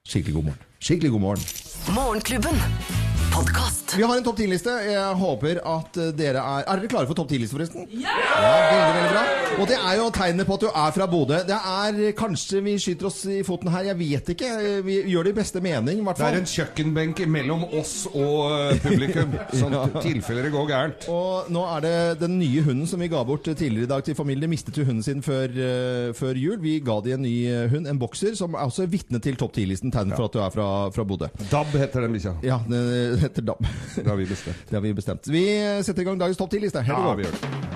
skikkelig 0.05 0.35
god 0.39 0.49
morgen. 0.51 0.63
Skikkelig 0.85 1.11
god 1.15 1.23
morgen. 1.29 1.47
Morgenklubben. 1.95 3.14
Podkast. 3.35 3.97
Vi 3.97 4.03
har 4.03 4.17
en 4.17 4.23
topp 4.23 4.37
10-liste. 4.39 4.71
Jeg 4.87 5.15
håper 5.19 5.57
at 5.67 5.97
dere 6.15 6.39
er 6.39 6.67
Er 6.71 6.79
dere 6.79 6.87
klare 6.87 7.07
for 7.09 7.17
topp 7.19 7.33
10-liste, 7.33 7.51
forresten? 7.57 7.89
Ja! 7.91 8.13
Veldig, 8.15 8.93
veldig 8.95 9.09
bra. 9.11 9.23
Og 9.55 9.67
det 9.67 9.75
er 9.75 9.97
jo 9.99 10.05
tegnet 10.15 10.47
på 10.47 10.55
at 10.55 10.63
du 10.63 10.67
er 10.69 10.93
fra 10.95 11.07
Bodø. 11.11 11.39
Det 11.47 11.57
er 11.57 12.15
Kanskje 12.15 12.61
vi 12.63 12.75
skyter 12.79 13.09
oss 13.09 13.17
i 13.31 13.41
foten 13.47 13.71
her, 13.71 13.89
jeg 13.89 13.99
vet 13.99 14.31
ikke. 14.31 14.51
Vi 14.87 14.95
gjør 15.11 15.27
det 15.27 15.33
i 15.33 15.37
beste 15.41 15.61
mening, 15.63 15.99
i 15.99 16.05
hvert 16.07 16.21
Det 16.21 16.29
er 16.29 16.39
en 16.39 16.47
kjøkkenbenk 16.47 17.21
mellom 17.35 17.65
oss 17.75 17.93
og 18.13 18.39
eh, 18.55 18.79
publikum, 18.83 19.35
sånn 19.59 19.75
ja. 19.75 19.83
tilfeller 19.99 20.47
det 20.47 20.53
går 20.55 20.71
gærent. 20.71 21.07
Og 21.11 21.51
nå 21.55 21.65
er 21.75 21.85
det 21.85 21.93
den 22.23 22.37
nye 22.39 22.63
hunden 22.63 22.87
som 22.87 23.03
vi 23.03 23.11
ga 23.11 23.23
bort 23.27 23.47
tidligere 23.47 23.89
i 23.89 23.91
dag 23.91 24.07
til 24.07 24.15
familien. 24.15 24.51
Mistet 24.51 24.79
jo 24.79 24.87
hunden 24.87 25.03
sin 25.03 25.23
før, 25.25 25.51
eh, 25.51 26.09
før 26.15 26.39
jul. 26.39 26.55
Vi 26.63 26.77
ga 26.83 27.01
de 27.03 27.15
en 27.17 27.23
ny 27.27 27.35
eh, 27.51 27.67
hund, 27.71 27.91
en 27.91 27.99
bokser, 27.99 28.35
som 28.39 28.55
er 28.55 28.67
også 28.67 28.87
vitne 28.91 29.19
til 29.23 29.35
topp 29.39 29.55
10-listen. 29.59 29.91
Tegn 29.95 30.15
for 30.15 30.29
at 30.29 30.35
du 30.35 30.43
er 30.43 30.55
fra, 30.55 30.69
fra 30.95 31.07
Bodø. 31.07 31.31
DAB 31.51 31.75
heter 31.83 32.07
den 32.07 32.15
bikkja. 32.15 32.37
Ja, 32.47 32.61
det 32.71 33.24
heter 33.27 33.45
DAB. 33.51 33.65
Det 33.95 34.07
har 34.07 34.19
vi 34.21 34.25
bestemt. 34.29 34.63
Det 34.69 34.75
har 34.79 34.85
vi 34.85 34.93
bestemt. 34.97 35.27
Vi 35.27 35.45
setter 35.83 36.01
i 36.01 36.05
gang 36.09 36.19
dagens 36.21 36.37
topp 36.39 36.53
10-liste. 36.53 36.81
Her 36.85 36.93
Ja, 36.99 37.13
vi 37.19 37.27
gjør 37.27 37.39
det. 37.39 37.75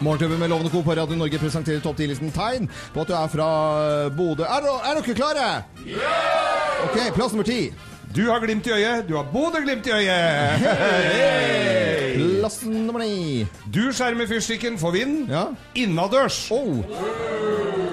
Morgenklubben 0.00 0.38
med 0.38 0.50
Lovende 0.50 0.70
Co. 0.70 0.82
på 0.82 0.94
Radio 0.94 1.16
Norge 1.18 1.38
presenterer 1.42 1.80
topp 1.82 1.98
10-listen 1.98 2.30
tegn 2.30 2.68
på 2.94 3.02
at 3.02 3.08
du 3.10 3.14
er 3.18 3.30
fra 3.32 3.48
Bodø. 4.14 4.44
Er, 4.46 4.68
er 4.86 5.00
dere 5.00 5.14
klare? 5.18 5.48
Ja! 5.88 6.18
Ok, 6.86 6.98
plass 7.16 7.34
nummer 7.34 7.48
ti. 7.48 7.72
Du 8.14 8.22
har 8.30 8.40
glimt 8.40 8.66
i 8.66 8.70
øyet. 8.76 9.08
Du 9.08 9.16
har 9.18 9.26
Bodø-glimt 9.32 9.86
i 9.90 9.90
øyet. 9.98 10.62
Plass 12.18 12.62
nummer 12.66 13.04
ni. 13.04 13.44
Du 13.70 13.84
skjermer 13.94 14.26
fyrstikken 14.30 14.78
for 14.80 14.94
vind. 14.96 15.28
Ja. 15.30 15.48
Innadørs. 15.78 16.40
Oh. 16.54 16.82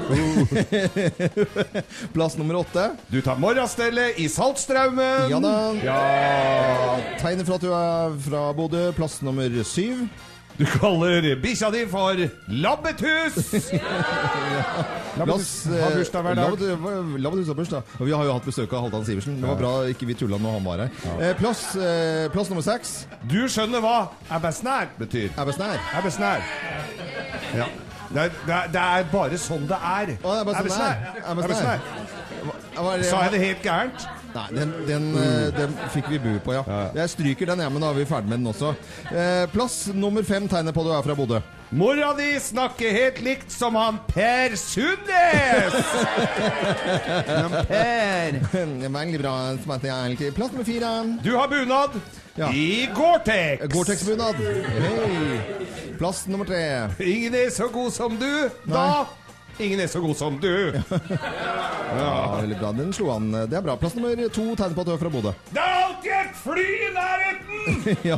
Plass 2.14 2.36
nummer 2.38 2.60
åtte. 2.62 2.84
Du 3.10 3.18
tar 3.26 3.40
morgenstellet 3.42 4.20
i 4.22 4.28
Saltstraumen. 4.30 5.30
Ja 5.32 5.40
da. 5.42 5.54
Ja. 5.86 6.00
Tegner 7.22 7.46
for 7.48 7.58
at 7.58 7.66
du 7.66 7.72
er 7.74 8.14
fra 8.28 8.44
Bodø. 8.58 8.84
Plass 8.98 9.22
nummer 9.26 9.50
syv. 9.66 10.06
Du 10.58 10.64
kaller 10.66 11.26
bikkja 11.44 11.68
di 11.74 11.82
for 11.92 12.16
Labbetus. 12.48 13.36
Labbetus 15.20 15.50
har 15.68 15.96
bursdag 15.98 16.22
hver 16.24 16.38
dag. 16.40 16.64
Labbetus 17.20 17.48
har 17.52 17.58
bursdag. 17.58 17.82
Og 18.00 18.06
vi 18.08 18.14
har 18.16 18.24
jo 18.30 18.36
hatt 18.38 18.48
besøk 18.48 18.72
av 18.76 18.86
Halvdan 18.86 19.04
Sivertsen. 19.08 19.36
Det 19.42 19.50
var 19.50 19.60
bra 19.60 19.74
ikke 19.92 20.08
vi 20.08 20.16
tulla 20.16 20.40
når 20.40 20.56
han 20.60 20.66
var 20.70 20.84
her. 20.86 20.94
Eh, 21.20 21.34
plass, 21.40 21.66
eh, 21.76 22.30
plass 22.32 22.52
nummer 22.54 22.64
seks. 22.64 22.94
Du 23.28 23.42
skjønner 23.52 23.84
hva 23.84 23.98
abbesnær 24.38 24.94
betyr. 25.00 25.28
Ebbesnær. 25.36 25.76
Abbesnær. 26.00 26.48
Ja. 27.56 27.68
Det 28.16 28.22
er, 28.22 28.30
det, 28.46 28.56
er, 28.56 28.68
det 28.72 28.82
er 28.82 29.08
bare 29.12 29.38
sånn 29.42 29.66
det 29.68 29.76
er. 29.82 30.16
Å, 30.22 30.36
det 30.38 30.40
er 30.40 30.46
bare 30.48 30.56
sånn 30.56 30.70
det 30.72 30.92
er. 30.92 31.24
Abbesnær. 31.36 31.80
Hva 32.76 32.94
er 32.94 33.02
det- 33.02 33.10
Sa 33.10 33.24
jeg 33.26 33.32
det 33.36 33.42
helt 33.44 33.64
gærent? 33.66 34.08
Nei, 34.36 34.48
den, 34.52 34.72
den, 34.88 35.06
eh, 35.16 35.46
den 35.56 35.76
fikk 35.94 36.10
vi 36.12 36.18
bu 36.20 36.34
på, 36.44 36.54
ja. 36.58 36.64
Jeg 36.98 37.10
stryker 37.14 37.54
den, 37.54 37.62
ja, 37.64 37.70
men 37.72 37.82
da 37.82 37.90
er 37.94 38.00
vi 38.02 38.06
ferdig 38.10 38.30
med 38.34 38.42
den 38.44 38.50
også. 38.52 38.74
Eh, 39.12 39.46
plass 39.54 39.86
nummer 39.96 40.26
fem 40.28 40.50
tegner 40.52 40.76
på 40.76 40.84
du 40.84 40.92
er 40.92 41.06
fra 41.06 41.16
Bodø. 41.16 41.40
Mora 41.76 42.12
di 42.16 42.28
snakker 42.40 42.92
helt 42.94 43.18
likt 43.26 43.50
som 43.52 43.76
han 43.80 43.98
Per 44.12 44.54
Sundnes! 44.60 45.74
Per 47.72 48.38
Veldig 48.96 49.20
bra. 49.22 49.34
smakte 49.64 49.88
jeg 49.90 50.06
egentlig. 50.12 50.30
Plass 50.38 50.52
nummer 50.54 50.68
fire. 50.68 50.92
Du 51.24 51.32
har 51.38 51.48
bunad 51.52 51.98
Ja. 52.38 52.50
i 52.52 52.88
Gore-Tex. 52.96 53.66
Gore-Tex-bunad. 53.74 54.36
Hei. 54.84 55.40
Plass 55.98 56.26
nummer 56.28 56.46
tre. 56.46 56.90
Ingen 57.00 57.36
er 57.36 57.50
så 57.56 57.68
god 57.72 57.92
som 57.96 58.18
du. 58.20 58.50
Da 58.68 59.06
Ingen 59.60 59.80
er 59.80 59.88
så 59.88 60.02
god 60.04 60.16
som 60.20 60.40
du. 60.42 60.52
Ja, 61.96 62.42
veldig 62.42 62.56
bra. 62.60 62.72
Den 62.76 62.90
slo 62.92 63.12
han. 63.14 63.30
Det 63.32 63.56
er 63.56 63.62
bra. 63.64 63.76
Plass 63.80 63.94
nummer 63.96 64.18
to 64.34 64.44
tegner 64.58 64.74
på 64.76 64.84
at 64.84 64.88
du 64.90 64.94
er 64.96 65.00
fra 65.00 65.12
Bodø. 65.14 65.32
Det 65.54 65.62
er 65.62 65.76
alltid 65.86 66.12
et 66.12 66.26
et 66.26 66.42
fly 66.44 66.66
i 66.66 66.90
nærheten! 66.96 67.98
ja. 68.12 68.18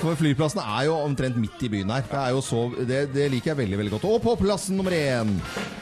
For 0.00 0.16
flyplassen 0.16 0.60
er 0.62 0.86
jo 0.88 0.96
omtrent 1.04 1.36
midt 1.40 1.62
i 1.66 1.70
byen 1.72 1.92
her. 1.92 2.04
Det, 2.08 2.18
er 2.18 2.34
jo 2.34 2.40
så, 2.44 2.62
det, 2.88 3.00
det 3.14 3.28
liker 3.32 3.52
jeg 3.52 3.60
veldig 3.60 3.80
veldig 3.80 3.94
godt. 3.96 4.06
Og 4.08 4.22
på 4.24 4.36
plassen 4.40 4.78
nummer 4.80 4.94
én 4.96 5.34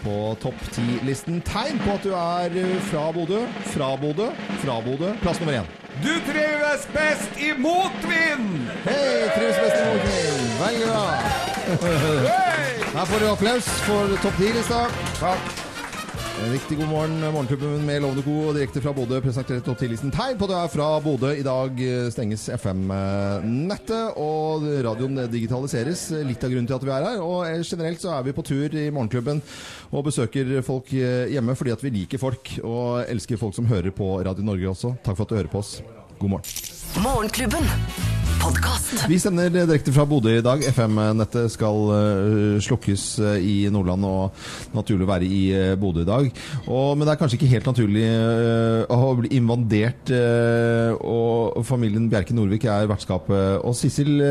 på 0.02 0.16
topp 0.42 0.58
ti-listen 0.74 1.40
tegn 1.46 1.78
på 1.84 1.94
at 1.94 2.06
du 2.06 2.12
er 2.18 2.58
eh, 2.64 2.74
fra 2.90 3.08
Bodø, 3.14 3.44
fra 3.74 3.92
Bodø, 4.00 4.30
fra 4.64 4.80
Bodø. 4.84 5.14
Plass 5.22 5.42
nummer 5.42 5.60
én. 5.60 5.70
Du 6.02 6.12
trives 6.28 6.84
best 6.94 7.40
i 7.42 7.54
motvind! 7.58 8.68
Hei, 8.84 9.00
trives 9.34 9.62
best 9.62 9.80
i 9.80 9.88
motvind. 9.88 10.44
Veldig 10.62 10.92
bra. 10.92 12.47
Her 12.88 13.04
får 13.07 13.21
du 13.21 13.26
applaus 13.28 13.66
for 13.85 14.14
topp 14.23 14.38
ti-lista. 14.40 14.85
Takk. 15.21 15.64
En 16.38 16.52
Riktig 16.54 16.76
god 16.78 16.87
morgen, 16.88 17.16
Morgenklubben 17.21 17.83
med 17.87 18.02
Lovende 18.02 18.23
Co. 18.23 18.35
og 18.49 18.54
direkte 18.54 18.80
fra 18.80 18.92
Bodø 18.95 19.18
presenterer 19.21 19.62
topp 19.66 19.80
10-listen 19.83 20.12
tegn 20.14 20.38
på 20.38 20.47
at 20.47 20.52
du 20.52 20.54
er 20.57 20.71
fra 20.71 20.87
Bodø. 21.02 21.33
I 21.35 21.42
dag 21.47 21.80
eh, 21.83 22.07
stenges 22.14 22.47
FM-nettet, 22.54 24.14
og 24.23 24.68
radioen 24.87 25.18
digitaliseres. 25.33 26.04
Litt 26.28 26.47
av 26.47 26.54
grunnen 26.54 26.68
til 26.71 26.78
at 26.78 26.87
vi 26.87 26.95
er 26.95 27.09
her. 27.09 27.25
Og 27.25 27.42
eh, 27.49 27.59
generelt 27.66 28.04
så 28.04 28.14
er 28.14 28.28
vi 28.28 28.37
på 28.37 28.47
tur 28.47 28.78
i 28.78 28.87
Morgenklubben 28.95 29.42
og 29.90 30.07
besøker 30.09 30.54
folk 30.66 30.95
eh, 30.95 31.26
hjemme 31.35 31.59
fordi 31.59 31.75
at 31.75 31.83
vi 31.85 31.92
liker 31.99 32.23
folk, 32.23 32.54
og 32.62 33.02
elsker 33.09 33.40
folk 33.40 33.59
som 33.59 33.68
hører 33.68 33.90
på 33.95 34.14
Radio 34.23 34.47
Norge 34.47 34.71
også. 34.76 34.95
Takk 35.02 35.18
for 35.18 35.26
at 35.26 35.35
du 35.35 35.40
hører 35.42 35.52
på 35.52 35.61
oss. 35.64 35.80
God 36.23 36.38
morgen. 36.38 36.57
Morgenklubben. 37.02 38.17
Podkast. 38.38 39.04
Vi 39.11 39.18
sender 39.21 39.50
direkte 39.52 39.92
fra 39.95 40.04
Bodø 40.09 40.33
i 40.38 40.45
dag. 40.45 40.62
FM-nettet 40.73 41.50
skal 41.52 41.90
eh, 41.95 42.59
slukkes 42.62 43.04
eh, 43.23 43.38
i 43.45 43.57
Nordland 43.73 44.07
og 44.07 44.38
naturlig 44.76 45.09
være 45.09 45.26
i 45.26 45.40
eh, 45.54 45.75
Bodø 45.80 46.04
i 46.04 46.09
dag. 46.09 46.30
Og, 46.66 46.95
men 46.97 47.04
det 47.04 47.14
er 47.14 47.21
kanskje 47.21 47.38
ikke 47.38 47.50
helt 47.52 47.68
naturlig 47.71 48.07
å 48.95 49.11
bli 49.18 49.33
invadert, 49.38 50.11
og 51.04 51.59
familien 51.66 52.09
Bjerke 52.11 52.37
Norvik 52.37 52.68
er 52.71 52.88
vertskapet. 52.90 53.61
Og 53.66 53.76
Sissel, 53.76 54.23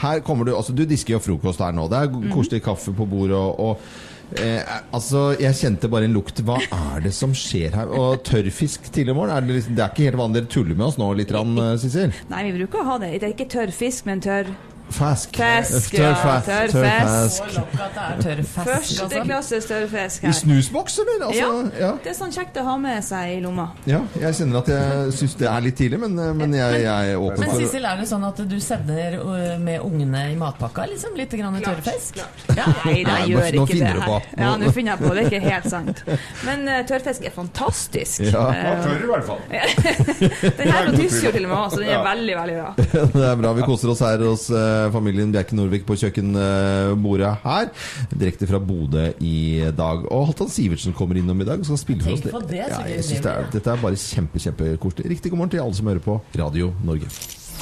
her 0.00 0.22
kommer 0.26 0.46
du 0.46 0.54
altså 0.54 0.74
Du 0.76 0.84
disker 0.88 1.16
jo 1.16 1.24
frokost 1.24 1.62
her 1.64 1.74
nå. 1.76 1.88
Det 1.90 2.00
er 2.00 2.30
koselig 2.32 2.62
kaffe 2.64 2.94
på 2.96 3.08
bordet. 3.08 3.36
og, 3.38 3.60
og 3.60 4.09
Eh, 4.38 4.62
altså, 4.94 5.34
Jeg 5.40 5.56
kjente 5.58 5.90
bare 5.90 6.06
en 6.06 6.14
lukt. 6.14 6.42
Hva 6.46 6.60
er 6.62 7.04
det 7.04 7.12
som 7.16 7.32
skjer 7.36 7.74
her? 7.74 7.90
Og 7.90 8.22
tørrfisk 8.26 8.90
tidlig 8.92 9.14
i 9.14 9.18
morgen? 9.18 9.34
Er 9.34 9.46
det, 9.46 9.56
liksom, 9.58 9.76
det 9.78 9.84
er 9.84 9.94
ikke 9.94 10.08
helt 10.10 10.20
vanlig. 10.22 10.40
Dere 10.40 10.52
tuller 10.54 10.78
med 10.78 10.86
oss 10.86 10.98
nå 11.00 11.08
litt, 11.18 11.32
eh, 11.34 11.76
Sissel? 11.82 12.14
Nei, 12.30 12.44
vi 12.50 12.58
bruker 12.60 12.82
å 12.84 12.88
ha 12.92 12.98
det. 13.02 13.12
Det 13.18 13.30
er 13.30 13.34
ikke 13.34 13.50
tørrfisk, 13.56 14.06
men 14.06 14.22
tørr 14.24 14.52
Fisk. 14.90 15.36
Fesk, 15.36 15.94
ja, 15.94 16.10
Tørrfesk. 16.14 16.46
tørr 16.50 16.70
tørr 16.70 16.72
Førsteklasses 16.74 17.38
fisk. 17.40 17.50
Så 17.50 17.60
langt 17.60 17.80
at 17.80 17.94
det 18.16 18.24
tørr 18.24 18.40
fisk, 18.42 18.70
Første 18.70 19.04
altså. 19.04 19.60
tørrfisk 19.70 20.24
I 20.24 20.32
snusboksen 20.40 21.08
min? 21.10 21.22
Altså, 21.28 21.40
Ja. 21.40 21.86
ja. 21.86 21.92
Det 22.04 22.10
er 22.12 22.16
sånn 22.18 22.32
kjekt 22.34 22.58
å 22.60 22.64
ha 22.66 22.76
med 22.80 23.04
seg 23.06 23.36
i 23.36 23.40
lomma. 23.44 23.68
Ja, 23.86 24.00
jeg 24.20 24.34
kjenner 24.40 24.58
at 24.62 24.68
jeg 24.72 25.14
syns 25.20 25.36
det 25.40 25.48
er 25.50 25.64
litt 25.64 25.76
tidlig, 25.78 26.00
men, 26.02 26.18
men 26.36 26.54
jeg, 26.58 26.82
jeg 26.84 27.14
er 27.14 27.20
åpen 27.22 27.40
Men 27.44 27.50
for 27.54 27.62
Sissel, 27.62 27.86
er 27.86 28.00
det 28.02 28.08
sånn 28.10 28.26
at 28.28 28.42
du 28.50 28.56
sender 28.60 29.18
med 29.62 29.80
ungene 29.86 30.24
i 30.32 30.36
matpakka 30.40 30.86
liksom 30.90 31.16
litt 31.18 31.32
grann 31.38 31.60
tørrfisk? 31.62 32.20
Ja. 32.56 32.66
Nei, 32.84 33.02
Nei, 33.06 33.20
gjør 33.30 33.46
ikke 33.46 33.66
det 33.66 33.76
finner 33.76 33.94
du 33.94 34.04
på. 34.04 34.18
her. 34.18 34.44
Ja, 34.44 34.50
nå 34.60 34.72
finner 34.74 34.96
jeg 34.96 35.00
på. 35.04 35.14
Det 35.14 35.22
er 35.24 35.30
ikke 35.30 35.44
helt 35.46 35.70
sant. 35.70 36.02
Men 36.44 36.66
uh, 36.68 36.80
tørrfisk 36.88 37.24
er 37.30 37.34
fantastisk. 37.36 38.26
Ja. 38.26 38.46
Ja, 38.50 38.68
Eh, 38.70 38.82
tørr 38.84 39.02
i 39.04 39.08
hvert 39.10 39.24
fall. 39.26 39.40
den 40.58 40.70
her 40.70 40.80
er 40.80 40.90
på 40.90 41.02
jo 41.02 41.30
til 41.32 41.46
og 41.46 41.50
med, 41.50 41.70
så 41.72 41.80
den 41.80 41.88
er 41.94 42.02
veldig, 42.04 42.34
veldig 42.40 42.56
bra. 42.58 42.70
Det 43.20 43.26
er 43.30 43.38
bra. 43.40 43.52
Vi 43.56 43.64
koser 43.66 43.92
oss 43.92 44.02
her 44.04 44.22
hos 44.24 44.46
eh, 44.50 44.79
familien 44.94 45.32
Bjerke 45.34 45.56
Norvik 45.58 45.86
på 45.88 45.96
kjøkkenbordet 46.00 47.34
her. 47.44 47.70
Direkte 48.14 48.48
fra 48.50 48.60
Bodø 48.62 49.10
i 49.20 49.36
dag. 49.76 50.06
Og 50.12 50.30
Halvdan 50.30 50.52
Sivertsen 50.52 50.96
kommer 50.96 51.20
innom 51.20 51.40
i 51.40 51.48
dag 51.48 51.60
og 51.60 51.68
skal 51.68 51.82
spille 51.82 52.06
for 52.06 52.16
oss. 52.16 52.24
Det, 52.24 52.62
ja, 52.62 52.80
jeg 52.88 53.04
synes 53.04 53.26
det 53.26 53.34
er, 53.34 53.50
dette 53.52 53.74
er 53.74 53.84
bare 53.84 54.00
kjempe, 54.00 54.42
kjempekoselig. 54.46 55.10
Riktig 55.16 55.34
god 55.34 55.42
morgen 55.44 55.54
til 55.56 55.64
alle 55.64 55.78
som 55.78 55.92
hører 55.92 56.04
på 56.04 56.20
Radio 56.38 56.72
Norge. 56.84 57.12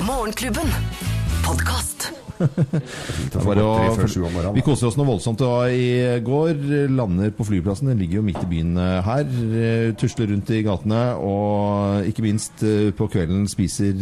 Morgenklubben. 0.07 0.75
Podkast. 1.45 2.28
Å, 2.38 4.52
vi 4.54 4.62
koser 4.64 4.88
oss 4.88 4.97
noe 4.99 5.09
voldsomt. 5.09 5.42
I 5.73 6.18
går 6.25 6.61
lander 6.92 7.33
på 7.35 7.47
flyplassen. 7.49 7.90
Den 7.90 8.00
ligger 8.02 8.21
jo 8.21 8.25
midt 8.26 8.40
i 8.42 8.49
byen 8.50 8.76
eh, 8.78 8.99
her. 9.07 9.25
eh, 9.59 9.88
Tusler 9.99 10.30
rundt 10.33 10.50
i 10.54 10.61
gatene. 10.66 11.00
Og 11.23 12.09
ikke 12.11 12.25
minst 12.26 12.62
eh, 12.66 12.90
på 12.97 13.09
kvelden 13.12 13.47
spiser 13.50 13.95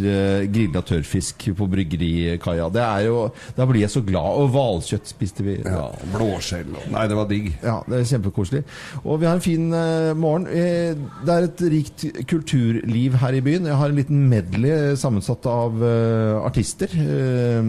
grilla 0.52 0.82
tørrfisk 0.86 1.48
på 1.56 1.68
bryggerikaia. 1.72 2.68
Det 2.74 2.84
er 2.84 3.06
jo 3.08 3.16
Da 3.56 3.66
blir 3.68 3.84
jeg 3.86 3.94
så 3.94 4.02
glad. 4.06 4.40
Og 4.42 4.50
hvalkjøtt 4.54 5.12
spiste 5.14 5.46
vi. 5.46 5.58
Ja, 5.64 5.86
Blåskjell 6.14 6.72
og 6.76 6.88
Nei, 6.94 7.06
det 7.10 7.18
var 7.18 7.30
digg. 7.30 7.50
Ja, 7.64 7.78
det 7.88 8.02
er 8.02 8.10
kjempekoselig. 8.12 8.62
Og 9.04 9.20
vi 9.22 9.28
har 9.28 9.38
en 9.38 9.44
fin 9.44 9.68
morgen. 10.20 10.46
Det 10.46 11.32
er 11.36 11.48
et 11.48 11.64
rikt 11.72 12.06
kulturliv 12.30 13.16
her 13.22 13.36
i 13.38 13.42
byen. 13.44 13.68
Jeg 13.70 13.80
har 13.80 13.92
en 13.92 13.98
liten 13.98 14.26
medley 14.30 14.94
sammensatt 14.98 15.46
av 15.50 15.80
artister 16.46 16.92
eh, 16.96 17.62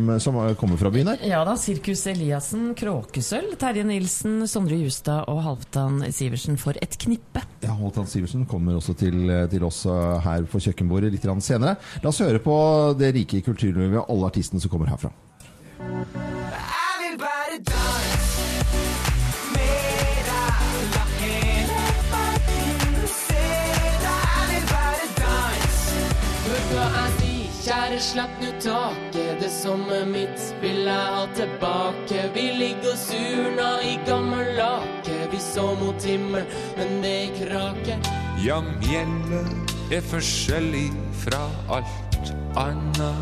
som, 0.00 0.12
som 0.22 0.38
kommer 0.60 0.80
fra 0.80 0.92
byen 0.92 1.12
her. 1.12 1.24
Ja 1.30 1.42
da, 1.46 1.56
Sirkus 1.60 2.06
Eliassen, 2.10 2.70
Kråkesølv, 2.78 3.54
Terje 3.60 3.84
Nilsen, 3.86 4.40
Sondre 4.50 4.78
Justad 4.80 5.28
og 5.30 5.42
Halvdan 5.46 6.02
Sivertsen 6.14 6.58
for 6.60 6.78
et 6.82 6.96
knippe. 7.00 7.44
Ja, 7.64 7.76
Halvdan 7.78 8.08
Sivertsen 8.10 8.46
kommer 8.50 8.78
også 8.80 8.96
til, 8.98 9.30
til 9.52 9.68
oss 9.68 9.84
eh, 9.90 10.18
her 10.26 10.48
på 10.50 10.62
kjøkkenbordet 10.66 11.12
litt 11.14 11.28
senere. 11.44 11.76
La 12.02 12.12
oss 12.12 12.22
høre 12.24 12.42
på 12.42 12.58
det 12.98 13.14
rike 13.16 13.44
kulturlivet 13.46 14.00
og 14.02 14.14
alle 14.16 14.32
artistene 14.32 14.62
som 14.62 14.72
kommer 14.72 14.92
herfra. 14.92 15.12
Slapp 28.00 28.30
nu 28.40 28.50
taket. 28.60 29.40
Det 29.40 29.50
sommer 29.50 30.06
mitt 30.06 30.40
vil 30.62 30.84
jeg 30.88 31.14
ha 31.14 31.26
tilbake. 31.36 32.22
Vi 32.34 32.46
ligger 32.56 32.92
og 32.94 32.98
surna 32.98 33.68
i 33.84 33.96
gammel 34.08 34.54
lake. 34.56 35.18
Vi 35.32 35.40
så 35.40 35.66
mot 35.80 36.04
himmel, 36.04 36.46
men 36.78 37.02
det 37.04 37.30
kraker. 37.38 38.00
Ja, 38.40 38.60
mjellet 38.80 39.92
er 39.92 40.04
forskjellig 40.10 40.88
fra 41.24 41.42
alt 41.68 42.32
anna. 42.56 43.12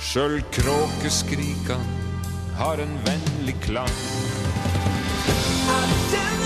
Sjøl 0.00 0.40
kråkeskrikan 0.56 1.84
har 2.58 2.80
en 2.82 2.96
vennlig 3.06 3.56
klang. 3.62 3.96
Kjenner 5.28 5.76
alle, 5.76 6.39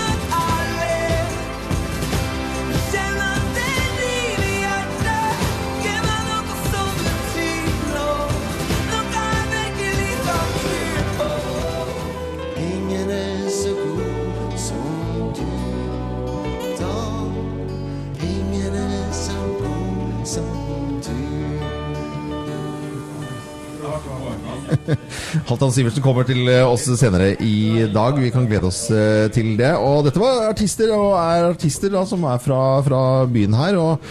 Halvdan 25.45 25.69
Sivertsen 25.75 26.01
kommer 26.01 26.25
til 26.25 26.47
eh, 26.49 26.63
oss 26.65 26.87
senere 26.97 27.35
i 27.45 27.83
dag. 27.93 28.15
Vi 28.17 28.31
kan 28.33 28.47
glede 28.49 28.65
oss 28.65 28.87
eh, 28.89 29.27
til 29.33 29.51
det. 29.59 29.75
Og 29.77 29.99
dette 30.07 30.17
var 30.17 30.47
artister, 30.49 30.89
og 30.95 31.11
er 31.21 31.45
artister 31.51 31.91
da, 31.93 32.01
som 32.09 32.23
er 32.25 32.39
fra, 32.41 32.61
fra 32.85 33.01
byen 33.29 33.53
her. 33.53 33.77
Og, 33.77 34.07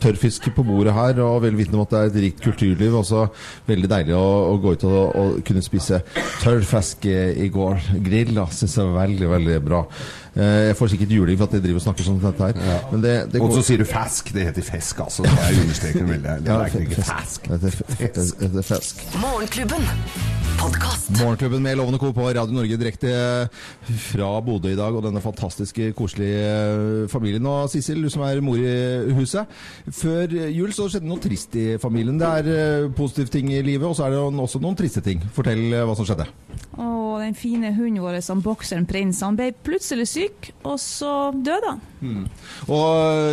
tørrfisk 0.00 0.48
på 0.56 0.64
bordet 0.64 0.94
her, 0.96 1.20
og 1.20 1.42
vel 1.44 1.58
vitende 1.58 1.76
om 1.76 1.84
at 1.84 1.92
det 1.92 2.00
er 2.00 2.08
et 2.08 2.18
rikt 2.24 2.40
kulturliv. 2.46 2.96
Også 3.02 3.26
veldig 3.68 3.92
deilig 3.92 4.16
å, 4.16 4.24
å 4.54 4.56
gå 4.64 4.72
ut 4.78 4.88
og, 4.88 4.96
og 5.20 5.36
kunne 5.50 5.64
spise 5.66 6.00
tørrfisk 6.40 7.04
eh, 7.12 7.36
i 7.44 7.50
går. 7.52 7.76
Grill, 8.08 8.32
da. 8.40 8.48
Syns 8.48 8.80
jeg 8.80 8.88
var 8.88 9.02
veldig, 9.02 9.30
veldig 9.36 9.60
bra. 9.68 9.84
Eh, 10.32 10.56
Jeg 10.70 10.80
får 10.80 10.94
sikkert 10.94 11.16
juling 11.18 11.36
for 11.42 11.50
at 11.50 11.60
jeg 11.60 11.66
driver 11.68 11.84
og 11.84 11.88
snakker 11.90 12.08
sånn 12.08 12.20
som 12.24 12.30
dette 12.30 12.48
her. 12.54 12.84
Men 12.94 13.04
det, 13.04 13.16
det 13.36 13.44
Og 13.44 13.52
så 13.58 13.66
sier 13.68 13.84
du 13.84 13.88
fask. 13.90 14.32
Det 14.32 14.48
heter 14.48 14.64
fesk, 14.72 15.04
altså. 15.04 15.28
Det 15.28 15.36
er 15.44 15.62
understreket 15.66 16.12
veldig. 16.16 16.42
Det 16.48 16.56
er 16.56 16.68
ikke. 16.72 16.84
Det 16.88 17.00
er 17.04 17.08
fesk. 17.12 18.44
det 18.48 18.54
er 18.64 18.70
fisk. 18.72 19.08
Morgenklubben. 19.20 20.29
Podkast. 20.60 21.08
Morgenklubben 21.16 21.62
med 21.62 21.76
Lovende 21.76 21.98
Co. 21.98 22.10
på 22.12 22.26
Radio 22.28 22.52
Norge 22.52 22.76
direkte 22.76 23.10
fra 24.10 24.28
Bodø 24.44 24.68
i 24.68 24.76
dag. 24.76 24.92
Og 24.92 25.02
denne 25.06 25.22
fantastiske, 25.24 25.92
koselige 25.96 27.08
familien. 27.08 27.46
Og 27.48 27.70
Sissel, 27.72 28.02
du 28.04 28.10
som 28.12 28.26
er 28.26 28.42
mor 28.44 28.60
i 28.60 29.14
huset. 29.16 29.48
Før 29.88 30.36
jul 30.52 30.74
så 30.76 30.90
skjedde 30.92 31.08
noe 31.08 31.22
trist 31.24 31.56
i 31.56 31.66
familien. 31.80 32.20
Det 32.20 32.28
er 32.28 32.52
eh, 32.52 32.90
positive 32.92 33.32
ting 33.32 33.48
i 33.54 33.62
livet, 33.64 33.88
og 33.88 33.96
så 33.96 34.06
er 34.06 34.18
det 34.18 34.20
også 34.20 34.60
noen 34.60 34.76
triste 34.76 35.00
ting. 35.04 35.24
Fortell 35.32 35.64
eh, 35.70 35.86
hva 35.88 35.96
som 35.96 36.08
skjedde. 36.08 36.28
Og 37.10 37.20
den 37.24 37.34
fine 37.34 37.72
hunden 37.74 38.00
vår, 38.04 38.20
som 38.22 38.40
bokseren 38.44 38.86
Prins, 38.86 39.20
han 39.26 39.36
ble 39.38 39.50
plutselig 39.66 40.06
syk, 40.10 40.50
og 40.62 40.76
så 40.82 41.30
døde 41.34 41.72
han. 41.72 41.80
Og 42.70 42.84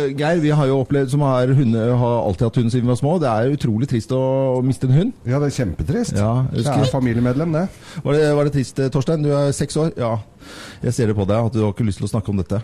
eh, 0.08 0.14
Geir, 0.18 0.40
vi 0.42 0.50
har 0.52 0.66
jo 0.68 0.80
opplevd, 0.82 1.12
som 1.14 1.22
har, 1.24 1.48
hunde, 1.56 1.84
har 2.02 2.16
alltid 2.26 2.48
hatt 2.48 2.58
hund 2.60 2.72
siden 2.74 2.88
vi 2.88 2.92
var 2.92 3.00
små, 3.00 3.14
det 3.22 3.30
er 3.30 3.54
utrolig 3.54 3.88
trist 3.90 4.12
å, 4.16 4.20
å 4.58 4.62
miste 4.66 4.88
en 4.90 4.96
hund. 4.98 5.12
Ja, 5.28 5.38
det 5.40 5.50
er 5.52 5.56
kjempetrist. 5.60 6.16
Ja, 6.18 6.32
husker- 6.50 6.74
Kjære 6.82 6.90
familiemedlem, 6.92 7.54
det. 7.56 7.66
Var 8.04 8.18
det, 8.18 8.26
var 8.40 8.48
det 8.50 8.56
trist, 8.58 8.82
eh, 8.84 8.90
Torstein? 8.92 9.22
Du 9.24 9.30
er 9.32 9.52
seks 9.56 9.76
år? 9.80 9.94
Ja. 9.96 10.16
Jeg 10.82 10.94
ser 10.94 11.06
det 11.10 11.16
på 11.18 11.26
deg, 11.28 11.46
at 11.48 11.52
du 11.54 11.62
har 11.64 11.72
ikke 11.74 11.86
lyst 11.88 11.98
til 12.02 12.06
å 12.08 12.12
snakke 12.12 12.30
om 12.32 12.38
dette. 12.42 12.60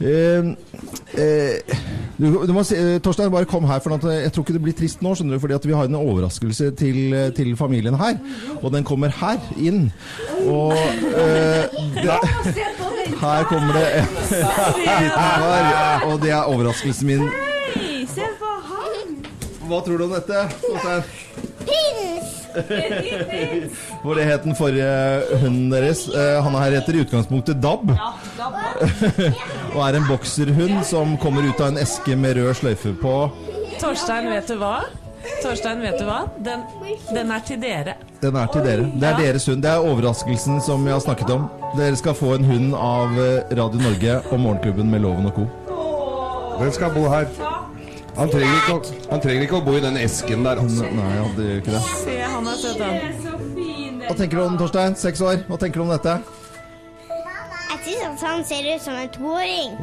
Eh, 0.00 0.54
eh, 1.20 1.76
Du, 2.20 2.26
du 2.44 2.52
må 2.52 2.60
si, 2.68 2.74
eh, 2.76 2.98
Torstein, 3.00 3.30
bare 3.32 3.48
kom 3.48 3.64
her, 3.64 3.78
for 3.80 3.94
at, 3.96 4.04
eh, 4.04 4.18
jeg 4.26 4.32
tror 4.34 4.44
ikke 4.44 4.52
det 4.58 4.62
blir 4.66 4.74
trist 4.76 5.00
nå, 5.00 5.14
skjønner 5.16 5.38
du, 5.38 5.40
fordi 5.40 5.54
at 5.56 5.64
vi 5.64 5.72
har 5.72 5.88
en 5.88 5.96
overraskelse 5.96 6.70
til, 6.76 6.98
eh, 7.16 7.30
til 7.32 7.54
familien 7.56 7.96
her. 7.96 8.18
Og 8.60 8.68
den 8.74 8.84
kommer 8.84 9.08
her 9.08 9.38
inn. 9.56 9.86
Og 10.44 10.74
eh, 10.76 11.64
det, 11.96 12.18
her 13.22 13.44
kommer 13.48 13.72
det 13.72 13.86
en 14.00 14.12
liten 15.00 15.16
kar, 15.16 16.04
og 16.10 16.20
det 16.20 16.30
er 16.36 16.44
overraskelsen 16.52 17.08
min. 17.08 17.24
Hva 19.70 19.80
tror 19.86 19.96
du 19.96 20.04
om 20.04 20.12
dette? 20.18 20.44
Torstein? 20.66 21.02
Hvor 24.02 24.18
det 24.18 24.26
het 24.28 24.44
den 24.44 24.56
forrige 24.58 24.88
hunden 25.42 25.70
deres. 25.72 26.06
Eh, 26.08 26.38
han 26.44 26.56
her 26.60 26.78
heter 26.78 26.98
i 26.98 27.04
utgangspunktet 27.04 27.60
Dab. 27.62 27.90
og 29.74 29.82
er 29.86 29.98
en 29.98 30.08
bokserhund 30.08 30.80
som 30.88 31.16
kommer 31.22 31.46
ut 31.48 31.60
av 31.60 31.72
en 31.72 31.82
eske 31.82 32.16
med 32.16 32.40
rød 32.40 32.54
sløyfe 32.60 32.94
på. 33.02 33.14
Torstein, 33.80 34.28
vet 34.32 34.50
du 34.50 34.58
hva? 34.60 34.80
Torstein, 35.42 35.80
vet 35.84 35.98
du 36.00 36.06
hva? 36.08 36.24
Den, 36.44 36.64
den 37.14 37.30
er 37.32 37.44
til 37.46 37.60
dere. 37.60 37.96
Den 38.20 38.36
er 38.36 38.50
til 38.52 38.64
dere. 38.64 38.88
Det 38.94 39.08
er 39.08 39.20
deres 39.20 39.46
hund. 39.48 39.62
Det 39.64 39.70
er 39.70 39.86
overraskelsen 39.92 40.60
som 40.64 40.84
vi 40.86 40.92
har 40.94 41.00
snakket 41.04 41.32
om. 41.36 41.48
Dere 41.78 41.96
skal 41.96 42.16
få 42.18 42.34
en 42.36 42.48
hund 42.48 42.74
av 42.76 43.16
eh, 43.20 43.56
Radio 43.56 43.80
Norge 43.84 44.18
og 44.30 44.40
Morgenklubben 44.40 44.90
med 44.92 45.04
Loven 45.06 45.30
og 45.30 45.38
co. 45.38 45.48
Den 46.60 46.72
skal 46.76 46.92
bo 46.92 47.08
her. 47.08 47.49
Han 48.16 48.28
trenger, 48.30 48.56
ikke, 48.58 48.74
å- 48.74 49.10
han 49.10 49.20
trenger 49.20 49.42
ikke 49.46 49.56
å 49.60 49.64
bo 49.64 49.72
i 49.78 49.80
den 49.80 49.96
esken 49.96 50.42
der, 50.44 50.56
altså. 50.60 50.82
Nei, 50.90 51.10
han 51.16 51.34
gjør 51.36 51.56
ikke 51.62 51.72
det. 51.76 51.82
Se, 52.04 52.16
han 52.20 52.46
er 52.50 52.56
søt, 52.60 52.80
han. 52.80 52.94
Hva 54.06 54.14
tenker 54.18 54.36
du 54.36 54.42
om 54.44 54.56
Torstein? 54.58 54.96
Seks 54.98 55.20
år. 55.22 55.36
Hva 55.48 55.56
tenker 55.62 55.80
du 55.80 55.84
om 55.86 55.92
dette? 55.94 56.16
Jeg 57.70 57.78
syns 57.86 58.22
at 58.22 58.28
han 58.28 58.44
ser 58.44 58.62
ut 58.74 58.82
som 58.82 58.94
en 58.94 59.08
toåring. 59.14 59.70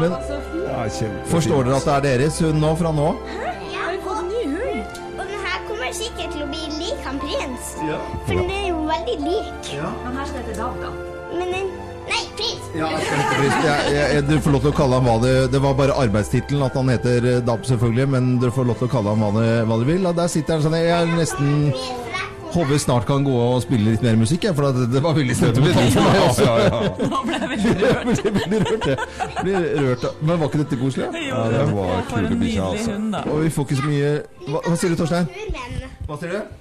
Men 0.00 0.10
Ja, 0.14 0.84
forstår 1.26 1.64
dere 1.66 1.76
at 1.80 1.84
det 1.86 1.94
er 1.94 2.04
deres 2.14 2.36
hund 2.44 2.60
nå, 2.62 2.70
fra 2.78 2.92
nå? 2.94 3.08
Ja, 3.74 3.88
og, 3.90 4.10
og 4.14 5.24
den 5.26 5.40
her 5.44 5.58
kommer 5.68 5.90
sikkert 5.96 6.30
til 6.34 6.44
å 6.44 6.48
bli 6.50 6.62
lik 6.78 7.00
han 7.06 7.18
prins. 7.22 7.72
For 8.26 8.34
den 8.38 8.50
er 8.54 8.66
jo 8.70 8.84
veldig 8.86 9.16
lik. 9.26 9.72
Han 9.80 10.14
her 10.20 10.26
skal 10.30 10.44
hete 10.46 10.54
dag, 10.60 10.78
da. 10.84 10.90
Men 11.34 11.46
den 11.56 11.72
Nei, 12.10 12.22
prins! 12.38 12.68
Jeg, 12.74 13.64
jeg, 13.64 14.04
jeg, 14.14 14.24
du 14.28 14.36
får 14.42 14.54
lov 14.54 14.64
til 14.64 14.72
å 14.72 14.76
kalle 14.76 14.98
ham 15.00 15.08
hva 15.08 15.16
det 15.22 15.32
Det 15.52 15.60
var 15.62 15.74
bare 15.78 15.96
arbeidstittelen 16.04 16.62
at 16.66 16.76
han 16.78 16.92
heter 16.92 17.26
eh, 17.26 17.40
Dab, 17.46 17.64
selvfølgelig, 17.66 18.06
men 18.14 18.30
dere 18.42 18.54
får 18.54 18.68
lov 18.70 18.78
til 18.80 18.88
å 18.88 18.92
kalle 18.92 19.14
ham 19.14 19.24
hva, 19.24 19.30
det, 19.38 19.48
hva 19.68 19.80
dere 19.80 19.90
vil. 19.90 20.06
Og 20.10 20.16
der 20.18 20.30
sitter 20.32 20.56
han 20.56 20.64
sånn 20.66 20.78
Jeg 20.78 20.94
er 20.96 21.10
nesten 21.14 21.50
Håper 22.50 22.72
vi 22.72 22.78
snart 22.82 23.04
kan 23.06 23.22
gå 23.22 23.30
og 23.30 23.60
spille 23.62 23.92
litt 23.92 24.02
mer 24.02 24.16
musikk, 24.18 24.42
jeg, 24.48 24.56
for 24.58 24.74
det, 24.74 24.88
det 24.90 25.02
var 25.04 25.14
veldig 25.14 25.36
også. 25.38 26.46
Ja, 26.48 26.54
ja, 26.58 26.64
ja. 26.66 27.10
Nå 27.12 27.20
ble 27.28 27.36
jeg 27.36 27.50
veldig 27.52 27.74
rørt. 27.78 28.22
Jeg 28.26 28.64
rørt. 28.64 29.76
Rørt. 29.84 30.06
Men 30.18 30.40
var 30.40 30.50
ikke 30.50 30.62
dette 30.64 30.78
koselig? 30.80 31.06
Ja, 31.28 31.44
det 31.52 31.60
var 31.70 32.02
for 32.10 32.18
en 32.18 32.26
kule 32.32 32.40
bikkja, 32.40 32.72
nydelig 32.72 33.20
altså. 33.20 33.22
Og 33.36 33.44
vi 33.44 33.52
får 33.54 33.68
ikke 33.68 33.78
så 33.78 33.86
mye 33.86 34.10
Hva, 34.48 34.64
hva 34.66 34.74
sier 34.82 34.90
du, 34.90 34.98
Torstein? 34.98 35.30
Hva 36.10 36.18
sier 36.24 36.34
du? 36.34 36.58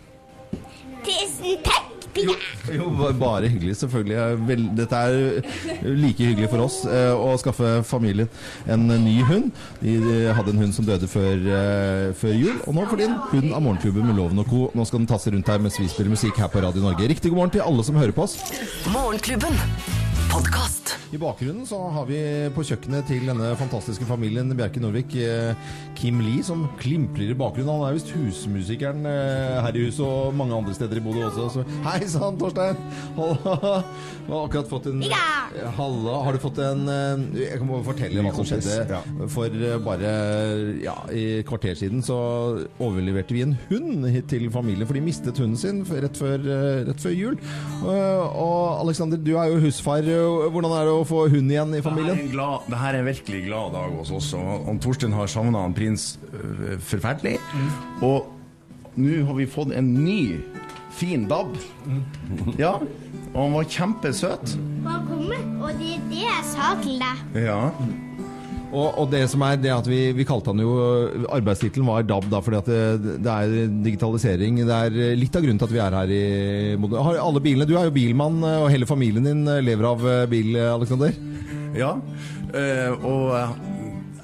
tusen 1.09 1.57
takk, 1.65 1.88
Jo, 2.25 2.35
jo, 2.73 2.89
bare 3.19 3.49
hyggelig, 3.49 3.75
selvfølgelig. 3.79 4.69
Dette 4.77 4.95
er 4.95 5.85
like 5.85 6.23
hyggelig 6.23 6.49
for 6.51 6.65
oss 6.65 6.81
eh, 6.89 7.13
å 7.13 7.35
skaffe 7.41 7.79
familien 7.87 8.29
en 8.69 8.87
ny 9.03 9.19
hund. 9.27 9.53
De, 9.83 9.95
de 10.03 10.17
hadde 10.35 10.53
en 10.55 10.63
hund 10.65 10.75
som 10.75 10.87
døde 10.87 11.09
før, 11.09 11.35
eh, 11.59 12.09
før 12.19 12.35
jul, 12.35 12.57
og 12.65 12.75
nå 12.77 12.87
får 12.89 13.01
de 13.01 13.07
en 13.09 13.17
hund 13.33 13.53
av 13.53 13.63
Morgenklubben 13.65 14.09
med 14.09 14.19
Loven 14.19 14.43
og 14.43 14.51
co. 14.51 14.65
Nå 14.75 14.87
skal 14.89 15.03
den 15.03 15.11
tasse 15.11 15.33
rundt 15.33 15.49
her 15.49 15.63
mens 15.63 15.79
vi 15.79 15.89
spiller 15.91 16.13
musikk 16.15 16.41
her 16.41 16.51
på 16.51 16.63
Radio 16.65 16.83
Norge. 16.85 17.09
Riktig 17.09 17.33
god 17.33 17.43
morgen 17.43 17.57
til 17.57 17.65
alle 17.65 17.87
som 17.87 17.99
hører 17.99 18.15
på 18.15 18.27
oss. 18.27 18.37
Morgenklubben. 18.93 19.57
I 21.13 21.17
bakgrunnen 21.19 21.65
så 21.67 21.77
har 21.93 22.05
vi 22.09 22.19
på 22.55 22.63
kjøkkenet 22.65 23.07
til 23.09 23.25
denne 23.27 23.51
fantastiske 23.59 24.05
familien 24.07 24.51
Bjerke 24.57 24.81
Norvik 24.81 25.15
eh, 25.19 25.57
Kim 25.97 26.21
Lee, 26.23 26.43
som 26.45 26.67
klimprer 26.79 27.33
i 27.33 27.37
bakgrunnen. 27.37 27.71
Han 27.73 27.87
er 27.89 27.97
visst 27.97 28.13
husmusikeren 28.15 29.03
eh, 29.09 29.57
her 29.65 29.75
i 29.79 29.87
huset 29.87 30.05
og 30.05 30.37
mange 30.37 30.55
andre 30.55 30.75
steder 30.77 31.01
i 31.01 31.03
Bodø 31.03 31.25
også. 31.27 31.47
Så 31.57 31.65
hei 31.87 31.99
sann, 32.09 32.39
Torstein! 32.39 32.79
Halla! 33.19 33.83
Du 34.29 34.35
har 34.35 34.43
akkurat 34.45 34.67
fått 34.69 34.85
en 34.91 34.99
Ja. 35.07 35.17
Halla. 35.73 36.19
Har 36.27 36.35
du 36.35 36.41
fått 36.43 36.59
en 36.61 36.83
eh, 36.93 37.23
Jeg 37.39 37.57
kan 37.57 37.71
bare 37.71 37.85
fortelle 37.87 38.25
hva 38.27 38.33
som 38.37 38.45
skjedde. 38.45 38.75
ja. 38.93 38.99
For 39.33 39.57
bare 39.81 40.11
ja, 40.83 40.93
i 41.09 41.25
kvarter 41.47 41.73
siden 41.79 42.03
så 42.05 42.19
overleverte 42.77 43.33
vi 43.33 43.41
en 43.47 43.55
hund 43.71 44.05
hit 44.13 44.29
til 44.29 44.45
familien, 44.53 44.85
for 44.85 44.97
de 44.97 45.03
mistet 45.03 45.41
hunden 45.41 45.57
sin 45.57 45.81
rett 45.89 46.17
før, 46.19 46.45
rett 46.87 47.01
før 47.01 47.15
jul. 47.17 47.39
Og, 47.81 48.83
Aleksander, 48.83 48.99
Alexander, 48.99 49.21
du 49.23 49.37
er 49.39 49.49
jo 49.53 49.59
husfar. 49.63 50.03
Hvordan 50.51 50.71
er 50.75 50.78
det 50.87 50.93
å 50.93 51.05
få 51.07 51.25
hund 51.31 51.51
igjen 51.51 51.73
i 51.73 51.79
Det 51.79 51.83
her, 51.83 51.89
er 51.89 51.89
familien? 51.89 52.19
en 52.23 52.31
glad, 52.31 52.67
det 52.71 52.77
her 52.79 52.93
er 52.93 52.99
en 52.99 53.09
virkelig 53.09 53.41
glad 53.47 53.71
dag 53.75 53.95
hos 53.97 54.11
oss. 54.11 54.29
Og 54.37 54.79
Torstein 54.83 55.13
har 55.17 55.27
savna 55.31 55.65
prins 55.75 56.19
øh, 56.33 56.77
forferdelig. 56.79 57.37
Og 58.05 58.29
nå 58.99 59.19
har 59.27 59.35
vi 59.37 59.45
fått 59.49 59.71
en 59.75 59.93
ny, 60.03 60.39
fin 60.99 61.27
dab. 61.29 61.53
Ja, 62.59 62.75
og 63.33 63.37
han 63.43 63.53
var 63.55 63.67
kjempesøt. 63.69 64.55
Han 64.85 65.05
kommer, 65.07 65.43
og 65.63 65.79
det 65.79 65.95
er 65.97 66.07
det 66.09 66.23
jeg 66.25 66.47
sa 66.53 66.73
til 66.83 66.99
deg. 66.99 67.43
Ja. 67.45 67.61
Og, 68.69 68.99
og 69.01 69.07
det 69.09 69.23
som 69.31 69.41
er 69.47 69.57
det 69.57 69.71
at 69.73 69.87
vi, 69.89 70.11
vi 70.13 70.25
kalte 70.29 70.51
han 70.53 70.61
jo 70.61 70.73
Arbeidstittelen 71.33 71.87
var 71.89 72.03
DAB, 72.05 72.27
da, 72.29 72.41
fordi 72.45 72.59
at 72.59 72.69
det, 72.69 73.15
det 73.25 73.33
er 73.33 73.71
digitalisering. 73.87 74.59
Det 74.67 74.77
er 74.77 75.17
litt 75.17 75.35
av 75.39 75.45
grunnen 75.45 75.61
til 75.61 75.69
at 75.69 75.73
vi 75.73 75.81
er 75.81 75.97
her 75.97 76.13
i 76.13 76.21
Har 77.09 77.17
alle 77.23 77.41
bilene 77.41 77.65
Du 77.69 77.73
er 77.79 77.89
jo 77.89 77.95
bilmann, 77.95 78.37
og 78.45 78.69
hele 78.69 78.85
familien 78.89 79.25
din 79.25 79.41
lever 79.65 79.89
av 79.89 80.05
bil, 80.29 80.53
Alexander? 80.69 81.17
ja. 81.77 81.95
øh, 82.53 83.03
og 83.05 83.35
eh, 83.37 83.49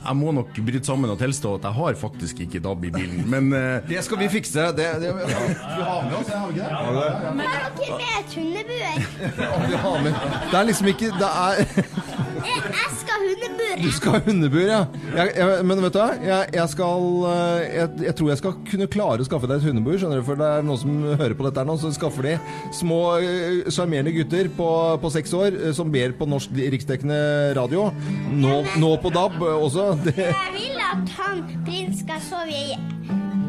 jeg 0.06 0.18
må 0.20 0.32
nok 0.38 0.54
bryte 0.68 0.86
sammen 0.86 1.10
og 1.10 1.18
tilstå 1.18 1.56
at 1.58 1.64
jeg 1.66 1.78
har 1.80 1.96
faktisk 1.98 2.40
ikke 2.46 2.60
DAB 2.62 2.84
i 2.86 2.92
bilen. 2.94 3.24
Men 3.30 3.54
eh, 3.58 3.80
Det 3.90 4.04
skal 4.06 4.20
vi 4.22 4.30
fikse. 4.30 4.68
Det, 4.78 4.86
det, 5.02 5.14
vi 5.16 5.34
har 5.82 6.06
med 6.06 6.16
oss, 6.20 6.30
har 6.30 6.46
vi 6.48 6.54
ikke 6.54 6.62
det? 6.62 6.70
Jeg 6.70 7.50
har 7.50 7.74
ikke 7.82 7.98
med 7.98 8.14
et 8.20 8.38
hundebur. 8.38 8.86
Ja, 9.42 9.68
vi 9.68 9.82
har 9.88 10.04
med. 10.06 10.22
Det 10.52 10.60
er 10.60 10.70
liksom 10.70 10.88
ikke 10.94 11.12
Det 11.18 11.32
er 11.34 11.54
Jeg 12.36 12.72
jeg 12.76 12.92
skal 13.00 13.22
hundebur. 13.26 13.76
Du 13.84 13.92
skal 13.96 14.16
ha 14.16 14.20
hundebur, 14.26 14.64
ja. 14.68 14.80
Jeg, 15.16 15.32
jeg, 15.38 15.66
men 15.70 15.82
vet 15.86 15.94
du 15.96 16.00
hva? 16.02 16.08
Jeg, 16.26 16.50
jeg 16.58 16.72
skal 16.74 17.06
eh, 17.32 17.62
jeg, 17.76 17.90
jeg 18.08 18.16
tror 18.20 18.32
jeg 18.32 18.40
skal 18.42 18.56
kunne 18.70 18.88
klare 18.96 19.24
å 19.24 19.28
skaffe 19.28 19.50
deg 19.50 19.62
et 19.62 19.68
hundebur, 19.70 19.98
skjønner 20.02 20.22
du. 20.22 20.26
For 20.28 20.40
det 20.40 20.50
er 20.58 20.66
noen 20.68 20.82
som 20.82 20.98
hører 21.22 21.36
på 21.40 21.48
dette 21.48 21.62
her 21.64 21.70
nå, 21.70 21.78
så 21.82 21.92
skaffer 21.96 22.28
de 22.30 22.36
små 22.76 23.00
eh, 23.20 23.62
sjarmerende 23.72 24.14
gutter 24.16 24.50
på, 24.58 24.70
på 25.04 25.14
seks 25.16 25.36
år 25.38 25.60
eh, 25.62 25.72
som 25.78 25.92
ber 25.94 26.16
på 26.20 26.28
norsk 26.30 26.56
riksdekkende 26.76 27.20
radio. 27.58 27.88
Nå, 28.36 28.60
nå 28.82 28.92
på 29.04 29.14
DAB 29.16 29.40
også. 29.56 29.92
Det, 30.06 30.18
Jeg 30.26 30.56
vil 30.58 30.84
at 30.92 31.16
han 31.20 31.46
prins 31.66 32.04
skal 32.04 32.22
sove 32.26 32.52
i, 32.52 32.76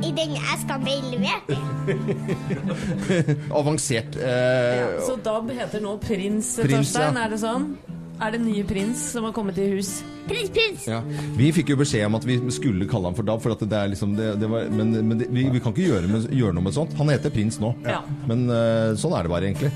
i 0.07 0.13
den 0.17 0.37
eska 0.55 0.79
med 0.83 0.97
avansert. 3.61 4.17
Eh, 4.17 5.01
Så 5.07 5.17
DAB 5.25 5.51
heter 5.57 5.81
nå 5.85 5.97
Prins, 6.03 6.57
Prins, 6.61 6.93
Torstein, 6.93 7.15
ja. 7.17 7.25
er 7.27 7.35
det 7.35 7.41
sånn? 7.43 7.69
Er 8.17 8.33
det 8.33 8.41
nye 8.41 8.65
prins 8.65 9.01
som 9.13 9.27
har 9.29 9.35
kommet 9.37 9.59
i 9.61 9.67
hus? 9.75 9.99
Prins, 10.27 10.49
prins. 10.51 10.87
ja. 10.89 11.03
Vi 11.37 11.53
fikk 11.55 11.75
jo 11.75 11.77
beskjed 11.79 12.07
om 12.09 12.17
at 12.19 12.25
vi 12.27 12.39
skulle 12.55 12.89
kalle 12.91 13.11
ham 13.11 13.17
for 13.19 13.29
DAB, 13.29 13.43
for 13.45 13.55
at 13.55 13.63
det 13.63 13.79
er 13.79 13.93
liksom 13.93 14.17
det, 14.19 14.33
det 14.41 14.49
var, 14.51 14.67
men, 14.73 14.95
men 15.07 15.21
det, 15.21 15.29
vi, 15.31 15.45
vi 15.53 15.63
kan 15.63 15.75
ikke 15.75 15.87
gjøre, 15.91 16.11
med, 16.11 16.27
gjøre 16.35 16.57
noe 16.57 16.67
med 16.67 16.75
sånt. 16.75 16.97
Han 16.99 17.13
heter 17.13 17.35
Prins 17.35 17.61
nå. 17.63 17.75
Ja. 17.87 18.01
Men 18.27 18.49
uh, 18.51 18.97
sånn 18.99 19.15
er 19.15 19.27
det 19.27 19.35
bare, 19.35 19.51
egentlig. 19.53 19.73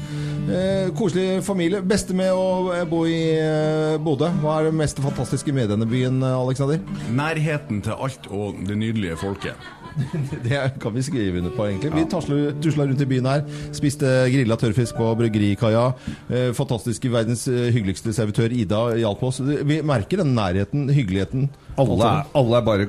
Eh, 0.50 0.88
koselig 0.98 1.42
familie. 1.46 1.82
Beste 1.86 2.16
med 2.16 2.32
å 2.34 2.72
eh, 2.74 2.86
bo 2.88 3.04
i 3.06 3.20
eh, 3.38 3.98
Bodø? 4.02 4.30
Hva 4.42 4.58
er 4.58 4.70
det 4.70 4.78
mest 4.80 4.98
fantastiske 5.04 5.54
med 5.54 5.70
denne 5.70 5.86
byen, 5.90 6.22
Aleksander? 6.24 6.80
Alexander? 6.80 7.12
nærheten 7.20 7.82
til 7.84 7.94
alt 7.94 8.26
og 8.34 8.58
det 8.66 8.78
nydelige 8.80 9.18
folket. 9.20 9.68
Det 10.44 10.58
kan 10.82 10.94
vi 10.94 11.02
skrive 11.04 11.38
under 11.42 11.52
på, 11.54 11.66
egentlig. 11.68 11.90
Vi 11.94 12.04
tasler- 12.12 12.52
tusla 12.62 12.86
rundt 12.88 13.00
i 13.04 13.08
byen 13.10 13.26
her. 13.28 13.42
Spiste 13.76 14.06
grilla 14.32 14.56
tørrfisk 14.60 14.96
på 14.98 15.08
bryggerikaia. 15.18 15.86
Eh, 16.30 16.50
fantastiske 16.56 17.10
verdens 17.12 17.46
eh, 17.50 17.68
hyggeligste 17.74 18.12
servitør 18.16 18.52
Ida 18.54 18.82
hjalp 19.00 19.22
oss. 19.28 19.40
Vi 19.44 19.80
merker 19.86 20.22
den 20.22 20.34
nærheten, 20.36 20.88
hyggeligheten. 20.94 21.48
Alle 21.80 21.96
er, 22.04 22.26
alle 22.36 22.58
er 22.58 22.64
bare 22.66 22.86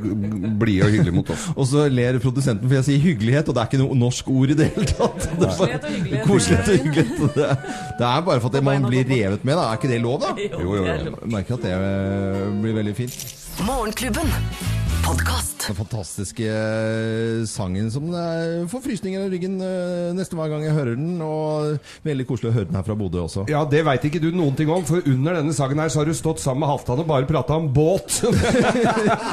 blide 0.59 0.83
og 0.87 0.91
hyggelige 0.91 1.15
mot 1.15 1.29
oss. 1.31 1.45
Og 1.59 1.67
så 1.69 1.85
ler 1.91 2.17
produsenten 2.23 2.67
for 2.67 2.75
jeg 2.79 2.87
sier 2.89 3.03
hyggelighet, 3.05 3.47
og 3.51 3.55
det 3.55 3.61
er 3.63 3.69
ikke 3.71 3.81
noe 3.83 3.95
norsk 4.01 4.31
ord 4.33 4.51
i 4.51 4.57
det 4.59 4.67
hele 4.73 4.87
tatt. 4.89 5.29
Det 5.39 5.47
er 5.47 5.57
bare- 5.61 6.25
Koselighet 6.27 6.67
og 6.73 6.85
hyggelighet. 6.85 7.35
Det 7.37 7.47
er, 7.47 7.55
det 8.01 8.07
er 8.11 8.25
bare 8.27 8.43
for 8.43 8.51
at 8.57 8.63
man 8.67 8.87
blir 8.89 9.07
revet 9.07 9.45
med, 9.47 9.55
da. 9.55 9.69
Er 9.71 9.79
ikke 9.79 9.93
det 9.93 10.01
lov, 10.03 10.19
da? 10.25 10.33
Jo, 10.37 10.59
Jo, 10.59 10.75
jo, 10.81 10.85
det 10.85 10.97
er 11.07 11.33
merker 11.37 11.57
at 11.59 11.65
det 11.69 11.73
eh, 11.79 12.45
blir 12.61 12.77
veldig 12.81 12.95
fint. 13.03 13.19
Morgenklubben. 13.67 14.80
Podkast. 15.05 15.65
Den 15.67 15.75
fantastiske 15.77 16.45
eh, 16.45 17.41
sangen 17.49 17.87
som 17.93 18.05
eh, 18.17 18.63
får 18.69 18.81
frysninger 18.85 19.23
i 19.25 19.29
ryggen 19.31 19.55
eh, 19.63 20.09
nesten 20.17 20.37
hver 20.39 20.49
gang 20.51 20.63
jeg 20.65 20.73
hører 20.75 20.97
den. 20.97 21.19
Og 21.25 21.91
veldig 22.05 22.25
koselig 22.29 22.49
å 22.51 22.53
høre 22.55 22.67
den 22.69 22.77
her 22.77 22.85
fra 22.85 22.95
Bodø 22.97 23.21
også. 23.23 23.43
Ja, 23.51 23.61
Det 23.69 23.81
veit 23.87 24.05
ikke 24.07 24.21
du 24.23 24.29
noen 24.35 24.55
ting 24.57 24.69
om, 24.73 24.83
for 24.87 25.03
under 25.09 25.37
denne 25.39 25.53
sangen 25.57 25.81
her 25.81 25.91
så 25.93 26.01
har 26.01 26.09
du 26.09 26.13
stått 26.17 26.41
sammen 26.43 26.63
med 26.65 26.71
Halvdan 26.71 27.03
og 27.03 27.09
bare 27.11 27.29
prata 27.29 27.57
om 27.59 27.69
båt. 27.73 28.21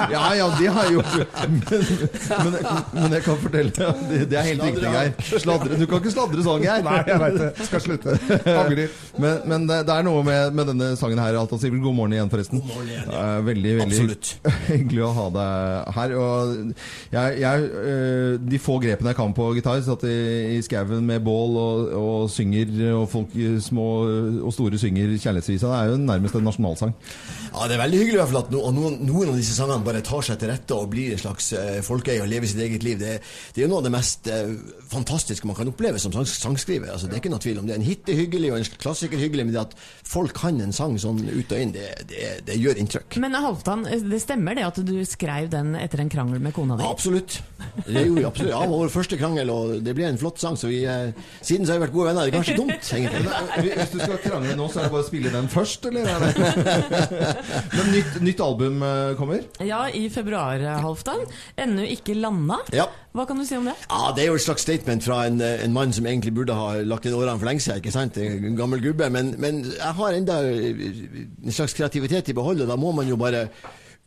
Ja, 0.08 0.22
ja, 0.36 0.46
det 0.58 0.68
har 0.72 0.86
jeg 0.88 0.94
gjort. 0.98 1.14
Men, 1.48 1.84
men, 2.44 2.54
men 2.94 3.14
jeg 3.16 3.22
kan 3.24 3.36
fortelle 3.40 3.72
Det, 4.08 4.20
det 4.30 4.38
er 4.40 4.46
helt 4.46 4.62
riktig, 4.64 4.92
Geir. 4.92 5.40
Sladre. 5.42 5.76
Du 5.78 5.84
kan 5.90 6.00
ikke 6.00 6.12
sladre 6.14 6.44
sånn, 6.44 6.64
Geir. 6.64 6.84
Nei, 6.86 6.98
jeg 7.08 7.20
veit 7.22 7.36
det. 7.40 7.48
Skal 7.68 7.82
slutte. 7.84 8.14
Angrer. 8.54 8.94
Men, 9.20 9.40
men 9.50 9.66
det, 9.68 9.80
det 9.88 9.96
er 9.98 10.06
noe 10.06 10.22
med, 10.26 10.54
med 10.56 10.70
denne 10.72 10.90
sangen 11.00 11.20
her. 11.22 11.36
Altan 11.40 11.60
Sivert, 11.60 11.82
god 11.84 11.96
morgen 11.98 12.16
igjen, 12.16 12.30
forresten. 12.32 12.62
God 12.62 12.72
morgen 12.72 12.92
igjen, 12.94 13.10
ja. 13.12 13.26
Veldig, 13.48 13.74
veldig 13.82 13.98
Absolutt. 14.00 14.32
hyggelig 14.72 15.04
å 15.08 15.12
ha 15.18 15.26
deg 15.38 15.57
her. 15.94 16.14
Og 16.18 16.54
jeg, 17.12 17.40
jeg, 17.40 17.68
øh, 17.82 18.38
de 18.50 18.58
få 18.62 18.78
grepene 18.82 19.12
jeg 19.12 19.18
kan 19.18 19.34
på 19.36 19.50
gitar, 19.56 19.80
satt 19.86 20.04
i, 20.08 20.18
i 20.56 20.62
skauen 20.64 21.06
med 21.06 21.24
bål 21.24 21.58
og, 21.62 21.92
og 21.98 22.30
synger, 22.32 22.72
og 22.94 23.08
folk 23.12 23.34
øh, 23.36 23.58
små 23.62 23.88
og 24.42 24.52
store 24.54 24.80
synger 24.80 25.16
kjærlighetsvisa. 25.16 25.66
Det 25.66 25.78
er 25.78 25.92
jo 25.92 26.00
nærmest 26.02 26.38
en 26.38 26.48
nasjonalsang. 26.48 26.94
Ja, 27.52 27.68
Det 27.68 27.76
er 27.76 27.82
veldig 27.82 27.98
hyggelig 28.02 28.16
i 28.16 28.20
hvert 28.22 28.32
fall 28.32 28.42
at 28.42 28.52
no, 28.52 28.62
og 28.68 28.74
noen, 28.76 28.98
noen 29.08 29.32
av 29.32 29.38
disse 29.40 29.56
sangene 29.56 29.84
bare 29.86 30.02
tar 30.04 30.24
seg 30.26 30.40
til 30.40 30.52
rette 30.52 30.76
og 30.76 30.90
blir 30.92 31.14
en 31.14 31.22
slags 31.22 31.52
eh, 31.56 31.80
folkeeie 31.84 32.22
og 32.22 32.30
lever 32.30 32.50
sitt 32.50 32.62
eget 32.64 32.84
liv. 32.86 32.98
Det, 33.00 33.18
det 33.54 33.62
er 33.62 33.66
jo 33.66 33.70
noe 33.72 33.82
av 33.82 33.88
det 33.88 33.94
mest 33.94 34.28
eh, 34.32 34.52
fantastiske 34.92 35.48
man 35.48 35.56
kan 35.58 35.70
oppleve 35.70 36.00
som 36.02 36.14
sang, 36.14 36.28
sangskriver. 36.28 36.92
Altså, 36.92 37.08
det 37.08 37.18
er 37.18 37.22
ikke 37.22 37.32
noe 37.32 37.44
tvil 37.44 37.62
om 37.62 37.68
det. 37.68 37.78
En 37.78 37.86
hit 37.86 38.08
er 38.08 38.20
hyggelig, 38.22 38.52
og 38.52 38.60
en 38.60 38.80
klassiker 38.82 39.18
er 39.18 39.26
hyggelig, 39.26 39.48
men 39.48 39.56
det 39.56 39.64
at 39.64 39.76
folk 40.08 40.36
kan 40.38 40.60
en 40.62 40.74
sang 40.74 40.96
sånn 41.00 41.22
ut 41.28 41.54
og 41.54 41.58
inn, 41.62 41.74
det, 41.74 41.88
det, 42.10 42.28
det 42.48 42.58
gjør 42.60 42.82
inntrykk. 42.82 43.18
Men 43.22 43.36
Halvdan, 43.38 43.86
det 44.08 44.22
stemmer 44.22 44.58
det 44.58 44.66
at 44.68 44.80
du 44.86 44.94
skrev 45.08 45.47
den 45.52 45.74
etter 45.78 46.02
en 46.02 46.10
krangel 46.12 46.40
med 46.42 46.54
kona 46.56 46.76
di? 46.78 46.84
Absolutt. 46.86 47.38
Det 47.86 48.04
gjorde 48.04 48.20
vi 48.20 48.26
absolutt. 48.28 48.52
Ja, 48.52 48.60
det 48.62 48.70
var 48.72 48.82
vår 48.84 48.92
første 48.92 49.18
krangel, 49.20 49.50
og 49.52 49.74
det 49.84 49.94
ble 49.96 50.06
en 50.08 50.20
flott 50.20 50.40
sang. 50.42 50.56
Så 50.58 50.70
vi, 50.70 50.82
eh, 50.84 51.10
siden 51.40 51.66
så 51.66 51.74
har 51.74 51.80
vi 51.80 51.86
vært 51.86 51.94
gode 51.96 52.10
venner. 52.10 52.28
Det 52.28 52.32
er 52.32 52.38
kanskje 52.38 52.56
dumt, 52.58 52.90
egentlig. 52.98 53.74
Hvis 53.78 53.92
du 53.94 53.98
skal 54.02 54.20
krangle 54.22 54.56
nå, 54.58 54.68
så 54.72 54.80
er 54.80 54.88
det 54.88 54.92
bare 54.94 55.04
å 55.04 55.08
spille 55.08 55.32
den 55.34 55.50
først, 55.52 55.88
eller? 55.90 56.08
Er? 56.08 56.20
Men 57.76 57.92
nytt, 57.94 58.20
nytt 58.28 58.44
album 58.44 58.82
øh, 58.82 59.16
kommer? 59.18 59.44
Ja, 59.64 59.84
i 59.88 60.08
februar, 60.12 60.62
Halvdan. 60.84 61.24
Ennå 61.58 61.86
ikke 61.96 62.16
landa. 62.18 62.60
Ja. 62.74 62.88
Hva 63.16 63.24
kan 63.26 63.40
du 63.40 63.44
si 63.48 63.56
om 63.56 63.66
det? 63.66 63.74
Ja, 63.88 64.12
Det 64.14 64.22
er 64.22 64.28
jo 64.30 64.36
et 64.38 64.44
slags 64.44 64.62
statement 64.62 65.02
fra 65.04 65.24
en, 65.26 65.40
eh, 65.40 65.64
en 65.64 65.72
mann 65.74 65.92
som 65.92 66.06
egentlig 66.06 66.34
burde 66.36 66.54
ha 66.54 66.76
lagt 66.84 67.08
inn 67.08 67.16
årene 67.16 67.38
for 67.40 67.48
lenge 67.48 67.64
siden. 67.64 67.80
ikke 67.82 67.94
sant? 67.94 68.18
En 68.18 68.56
gammel 68.58 68.82
gubbe. 68.84 69.10
Men, 69.10 69.34
men 69.38 69.64
jeg 69.72 69.94
har 70.00 70.14
enda 70.14 70.38
en 70.44 71.52
slags 71.54 71.74
kreativitet 71.74 72.28
i 72.30 72.36
behold, 72.36 72.62
og 72.62 72.68
da 72.70 72.76
må 72.76 72.92
man 72.94 73.08
jo 73.08 73.16
bare 73.16 73.48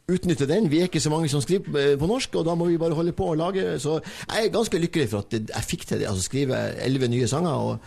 utnytte 0.09 0.47
den. 0.49 0.69
Vi 0.71 0.79
er 0.79 0.89
ikke 0.89 1.03
så 1.03 1.11
mange 1.13 1.29
som 1.29 1.41
skriver 1.43 1.79
eh, 1.79 1.97
på 1.99 2.09
norsk, 2.09 2.35
og 2.35 2.45
da 2.47 2.55
må 2.55 2.69
vi 2.69 2.79
bare 2.81 2.97
holde 2.97 3.13
på 3.17 3.31
å 3.31 3.37
lage. 3.37 3.79
Så 3.79 3.99
jeg 4.01 4.47
er 4.47 4.53
ganske 4.53 4.81
lykkelig 4.81 5.09
for 5.11 5.25
at 5.25 5.37
jeg 5.37 5.67
fikk 5.67 5.85
til 5.87 6.01
det. 6.01 6.09
Altså 6.09 6.25
skrive 6.25 6.63
elleve 6.81 7.11
nye 7.11 7.27
sanger. 7.27 7.51
og 7.51 7.77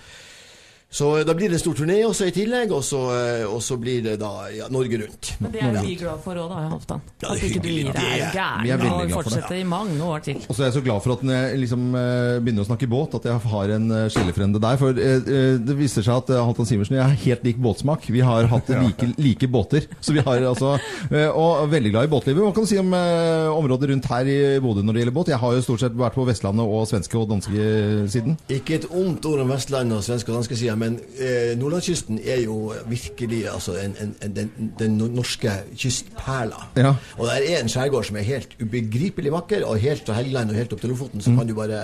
så 0.94 1.10
da 1.26 1.34
blir 1.34 1.50
det 1.50 1.58
en 1.58 1.64
stor 1.64 1.74
turné 1.80 1.96
også 2.06 2.28
i 2.30 2.34
tillegg, 2.34 2.70
og 2.74 2.84
så, 2.86 3.00
eh, 3.16 3.44
og 3.50 3.58
så 3.64 3.74
blir 3.80 4.04
det 4.04 4.14
da 4.20 4.30
ja, 4.54 4.68
Norge 4.70 5.00
Rundt. 5.02 5.32
Men 5.42 5.54
det 5.54 5.62
er 5.66 5.78
vi 5.82 5.96
glad 5.98 6.20
for 6.22 6.38
òg, 6.38 6.52
da, 6.52 6.60
Halvdan. 6.70 7.02
Ja, 7.24 7.32
At 7.34 7.42
ikke 7.42 7.62
du 7.64 7.68
gir 7.72 7.88
Det 7.90 7.96
deg 7.98 8.36
Vi 8.62 8.70
gæren 8.70 8.92
og 8.94 9.14
fortsetter 9.16 9.58
i 9.58 9.64
mange 9.66 9.98
år 10.06 10.22
til. 10.22 10.38
Og 10.46 10.54
så 10.54 10.62
er 10.62 10.70
jeg 10.70 10.76
så 10.78 10.84
glad 10.86 11.02
for 11.02 11.16
at 11.16 11.24
når 11.26 11.34
jeg 11.34 11.58
liksom 11.64 11.88
eh, 11.98 12.38
begynner 12.44 12.62
å 12.62 12.68
snakke 12.68 12.88
båt, 12.90 13.16
at 13.18 13.26
jeg 13.26 13.42
har 13.54 13.74
en 13.74 13.90
skillefrende 14.14 14.62
der. 14.62 14.78
For 14.78 15.00
eh, 15.00 15.18
eh, 15.18 15.56
det 15.58 15.76
viser 15.78 16.06
seg 16.06 16.22
at 16.22 16.30
Halvdan 16.38 16.68
Sivertsen 16.70 16.94
og 16.94 17.00
jeg 17.00 17.08
har 17.10 17.20
helt 17.24 17.48
lik 17.48 17.58
båtsmak. 17.66 18.06
Vi 18.14 18.22
har 18.24 18.46
hatt 18.54 18.70
like, 18.84 19.10
like 19.18 19.50
båter. 19.50 19.88
Så 19.98 20.14
vi 20.14 20.22
har 20.24 20.46
altså 20.46 20.76
eh, 21.10 21.26
Og 21.26 21.66
veldig 21.72 21.90
glad 21.94 22.08
i 22.08 22.12
båtlivet. 22.14 22.42
Hva 22.44 22.54
kan 22.54 22.66
du 22.66 22.70
si 22.70 22.78
om 22.80 22.94
eh, 22.94 23.50
området 23.50 23.90
rundt 23.90 24.08
her 24.14 24.30
i 24.30 24.38
Bodø 24.62 24.86
når 24.86 24.94
det 24.94 25.04
gjelder 25.04 25.18
båt? 25.18 25.34
Jeg 25.34 25.42
har 25.42 25.58
jo 25.58 25.66
stort 25.66 25.84
sett 25.84 25.98
vært 25.98 26.18
på 26.18 26.26
Vestlandet 26.28 26.70
og 26.78 26.86
svenske 26.90 27.18
og 27.18 27.28
danske 27.34 27.68
siden. 28.14 28.38
Ikke 28.52 28.78
et 28.78 28.88
ondt 28.94 29.26
ord 29.26 29.42
om 29.42 29.50
Vestlandet 29.54 29.98
og 29.98 30.06
svenske 30.06 30.30
og 30.30 30.38
danske 30.38 30.62
sida, 30.62 30.78
men 30.84 30.98
eh, 31.18 31.52
nordlandskysten 31.58 32.20
er 32.20 32.42
jo 32.44 32.74
virkelig 32.90 33.44
altså, 33.50 33.76
en, 33.80 33.96
en, 34.02 34.12
en, 34.24 34.34
den, 34.36 34.50
den 34.78 34.98
norske 35.14 35.52
kystperla. 35.72 36.68
Ja. 36.76 36.94
Og 37.18 37.28
det 37.28 37.38
er 37.54 37.62
en 37.62 37.72
skjærgård 37.72 38.10
som 38.10 38.20
er 38.20 38.28
helt 38.28 38.56
ubegripelig 38.60 39.32
vakker, 39.32 39.64
og 39.64 39.80
helt 39.82 40.04
fra 40.06 40.18
Helgeland 40.20 40.52
og 40.52 40.60
helt 40.60 40.76
opp 40.76 40.84
til 40.84 40.92
Lofoten 40.92 41.24
så 41.24 41.32
kan 41.38 41.48
du 41.48 41.56
bare 41.56 41.80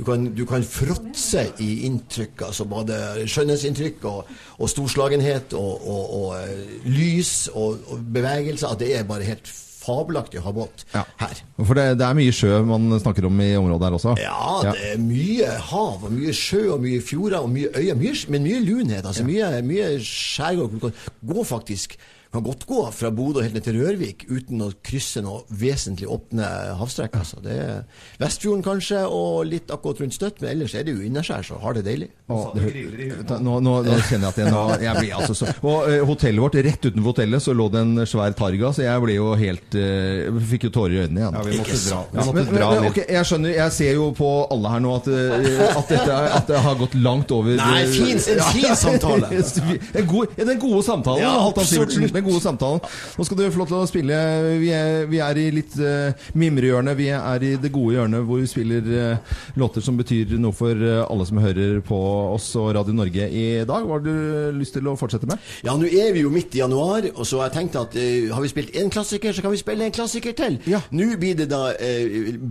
du 0.00 0.04
kan, 0.04 0.26
du 0.34 0.44
kan 0.48 0.64
fråtse 0.64 1.42
i 1.60 1.70
inntrykk, 1.84 2.46
altså 2.46 2.64
både 2.64 2.96
skjønnhetsinntrykk 3.28 4.04
og, 4.08 4.30
og 4.58 4.70
storslagenhet 4.72 5.52
og, 5.58 5.88
og, 5.88 6.14
og 6.20 6.30
eh, 6.40 6.78
lys 6.88 7.50
og, 7.52 7.82
og 7.92 8.06
bevegelse, 8.14 8.66
At 8.66 8.80
det 8.80 8.94
er 8.96 9.04
bare 9.04 9.28
helt 9.28 9.52
fabelaktig 9.80 10.40
å 10.40 10.44
ha 10.48 10.52
båt 10.54 10.84
her. 10.92 11.42
For 11.58 11.78
det, 11.78 11.86
det 12.00 12.06
er 12.06 12.18
mye 12.18 12.34
sjø 12.34 12.60
man 12.68 12.88
snakker 13.00 13.26
om 13.28 13.42
i 13.44 13.50
området 13.58 13.88
her 13.88 13.98
også. 13.98 14.14
Ja, 14.20 14.60
det 14.66 14.92
er 14.92 15.02
mye 15.02 15.50
hav 15.70 16.06
og 16.06 16.14
mye 16.14 16.34
sjø 16.36 16.62
og 16.76 16.84
mye 16.84 17.02
fjorder 17.04 17.40
og 17.40 17.52
mye 17.54 17.72
øyer, 17.74 17.98
mye, 17.98 18.14
men 18.32 18.46
mye 18.46 18.62
lunhet. 18.64 19.04
Altså 19.04 19.26
mye, 19.28 19.52
mye 19.66 19.92
skjærgård. 20.04 20.90
Gå 21.32 21.46
faktisk 21.48 21.96
kan 22.30 22.44
godt 22.46 22.62
gå 22.68 22.80
fra 22.94 23.08
Bodø 23.10 23.42
helt 23.42 23.56
ned 23.56 23.64
til 23.66 23.74
Rørvik 23.80 24.20
uten 24.30 24.60
å 24.62 24.68
krysse 24.86 25.18
noe 25.24 25.40
vesentlig 25.50 26.06
åpne 26.06 26.46
havstrekk. 26.78 27.16
Altså. 27.18 27.40
Det 27.42 27.56
er 27.58 27.80
Vestfjorden 28.22 28.62
kanskje, 28.62 29.00
og 29.10 29.40
litt 29.50 29.72
akkurat 29.74 29.98
rundt 30.04 30.14
Støtt, 30.14 30.38
men 30.42 30.52
ellers 30.52 30.76
er 30.78 30.84
det 30.86 30.94
jo 30.94 31.02
innerskjær, 31.08 31.42
så 31.48 31.58
har 31.62 31.74
det 31.74 31.82
deilig. 31.88 32.06
Og, 32.30 32.54
det, 32.54 33.40
nå, 33.42 33.56
nå, 33.66 33.72
nå 33.82 33.96
kjenner 34.06 34.28
jeg 34.28 34.30
at 34.30 34.38
jeg, 34.38 34.52
nå, 34.54 34.60
jeg 34.84 34.94
blir 35.00 35.14
altså 35.18 35.34
så 35.34 35.48
Og 35.66 35.88
eh, 35.90 36.02
hotellet 36.06 36.44
vårt, 36.44 36.58
rett 36.62 36.84
utenfor 36.86 37.08
hotellet, 37.10 37.42
så 37.42 37.54
lå 37.58 37.66
det 37.74 37.80
en 37.82 38.04
svær 38.06 38.36
targa, 38.38 38.70
så 38.76 38.84
jeg 38.86 39.02
ble 39.02 39.16
jo 39.16 39.32
helt 39.40 39.74
uh, 39.74 40.38
Fikk 40.52 40.68
jo 40.68 40.72
tårer 40.76 40.94
i 40.94 41.00
øynene 41.08 41.24
igjen. 41.24 41.34
Ja, 41.40 41.42
vi 41.48 41.58
måtte 41.58 41.80
dra. 41.82 41.98
Vi 42.12 42.20
Ja, 42.20 42.26
måtte 42.28 42.36
men, 42.36 42.46
men, 42.52 42.60
dra 42.60 42.68
men, 42.70 42.84
litt. 42.86 42.92
ok, 42.94 43.00
jeg 43.16 43.28
skjønner, 43.32 43.54
jeg 43.56 43.74
ser 43.80 43.92
jo 43.98 44.06
på 44.20 44.30
alle 44.54 44.74
her 44.76 44.84
nå 44.86 44.94
at, 45.00 45.10
uh, 45.10 45.66
at, 45.80 45.90
dette, 45.90 46.20
at 46.38 46.46
det 46.54 46.62
har 46.68 46.78
gått 46.84 46.94
langt 47.02 47.34
over 47.34 47.58
Nei, 47.58 47.82
fin- 47.90 48.22
en 48.36 48.44
fin 48.54 48.78
samtale. 48.78 49.30
En 50.00 50.06
god, 50.06 50.36
den 50.38 50.58
gode 50.62 50.84
samtalen, 50.86 51.24
Ja, 51.26 51.34
Halvdan 51.42 51.66
absolutt. 51.66 52.19
Den 52.20 52.28
gode 52.28 52.42
samtalen. 52.44 52.82
Nå 53.16 53.24
skal 53.24 53.38
du 53.38 53.44
få 53.48 53.62
lov 53.62 53.70
til 53.70 53.78
å 53.78 53.88
spille. 53.88 54.18
Vi 54.60 54.70
er, 54.76 55.06
vi 55.10 55.20
er 55.24 55.40
i 55.40 55.46
litt 55.54 55.76
uh, 55.80 56.12
mimrehjørnet. 56.38 56.98
Vi 56.98 57.08
er 57.16 57.46
i 57.46 57.52
det 57.60 57.72
gode 57.72 57.96
hjørnet 57.96 58.26
hvor 58.28 58.42
vi 58.42 58.50
spiller 58.50 58.90
uh, 58.90 59.36
låter 59.60 59.84
som 59.84 59.96
betyr 59.98 60.36
noe 60.40 60.52
for 60.56 60.76
uh, 60.76 61.06
alle 61.06 61.26
som 61.28 61.40
hører 61.40 61.80
på 61.86 62.00
oss 62.34 62.50
og 62.60 62.74
Radio 62.76 62.94
Norge 62.96 63.28
i 63.30 63.44
dag. 63.64 63.86
Hva 63.86 63.96
har 63.96 64.04
du 64.04 64.12
lyst 64.58 64.76
til 64.76 64.90
å 64.90 64.96
fortsette 65.00 65.28
med? 65.30 65.40
Ja, 65.64 65.76
nå 65.80 65.88
er 65.88 66.12
vi 66.16 66.26
jo 66.26 66.32
midt 66.34 66.54
i 66.58 66.62
januar, 66.62 67.08
og 67.14 67.24
så 67.28 67.40
har 67.40 67.50
jeg 67.50 67.56
tenkt 67.58 67.80
at 67.80 67.96
uh, 67.96 68.34
har 68.36 68.44
vi 68.44 68.52
spilt 68.52 68.76
én 68.76 68.92
klassiker, 68.92 69.34
så 69.34 69.44
kan 69.44 69.54
vi 69.54 69.62
spille 69.62 69.88
en 69.88 69.96
klassiker 69.96 70.36
til. 70.36 70.60
Ja. 70.70 70.82
Nå 70.92 71.08
blir 71.20 71.38
det 71.40 71.48
da 71.50 71.62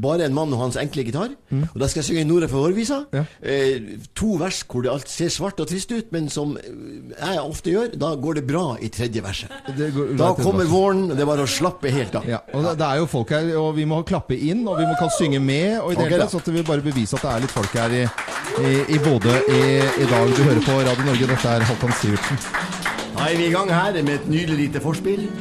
bare 0.02 0.26
en 0.26 0.36
mann 0.36 0.52
og 0.56 0.64
hans 0.64 0.78
enkle 0.80 1.06
gitar, 1.06 1.36
og 1.60 1.78
da 1.80 1.88
skal 1.90 2.02
jeg 2.02 2.10
synge 2.10 2.26
Nora 2.30 2.50
for 2.50 2.66
vårvisa. 2.66 3.04
Eh, 3.42 4.00
to 4.16 4.36
vers 4.40 4.64
hvor 4.70 4.84
det 4.86 4.92
alt 4.92 5.10
ser 5.12 5.32
svart 5.34 5.60
og 5.60 5.70
trist 5.70 5.92
ut, 5.92 6.12
men 6.16 6.30
som 6.32 6.56
jeg 6.58 7.42
ofte 7.42 7.74
gjør, 7.74 7.96
da 8.00 8.14
går 8.20 8.40
det 8.40 8.46
bra 8.48 8.66
i 8.82 8.90
tredje 8.94 9.24
verset. 9.24 9.54
Da 9.68 10.30
er 10.30 10.36
kommer 10.40 10.66
våren, 10.70 11.08
det 11.12 11.20
er 11.22 11.26
bare 11.30 11.44
å 11.46 11.50
slappe 11.50 11.92
helt 11.94 12.16
av. 12.16 12.26
Ja, 12.30 12.40
og 12.54 12.64
det, 12.66 12.74
det 12.80 12.88
er 12.88 12.98
jo 13.02 13.08
folk 13.12 13.30
her, 13.36 13.50
og 13.60 13.74
vi 13.78 13.86
må 13.90 14.00
klappe 14.08 14.36
inn, 14.38 14.64
og 14.68 14.80
vi 14.80 14.86
må 14.88 14.96
kan 15.00 15.12
synge 15.18 15.40
med. 15.44 15.80
Og 15.84 15.92
i 15.94 15.98
det 16.00 16.06
Ok, 16.06 16.10
hele 16.14 16.24
da. 16.24 16.30
tatt, 16.32 16.46
så 16.48 16.52
vi 16.56 16.64
bare 16.66 16.86
bevise 16.86 17.16
at 17.20 17.26
det 17.26 17.32
er 17.34 17.44
litt 17.46 17.54
folk 17.54 17.76
her 17.78 17.96
i, 18.00 18.04
i, 18.64 18.72
i 18.96 18.98
Bodø 19.04 19.36
i, 19.52 19.62
i 20.04 20.06
dag. 20.10 20.26
Du 20.38 20.42
hører 20.46 20.64
på 20.66 20.78
Radio 20.80 21.06
Norge, 21.10 21.26
dette 21.34 21.48
er 21.58 21.68
Halvdan 21.70 21.94
Sivertsen. 22.00 22.38
Da 23.20 23.28
er 23.28 23.36
vi 23.42 23.46
i 23.50 23.54
gang 23.54 23.70
her 23.74 23.94
med 24.00 24.14
et 24.16 24.28
nydelig 24.32 24.58
lite 24.70 24.80
forspill. 24.84 25.24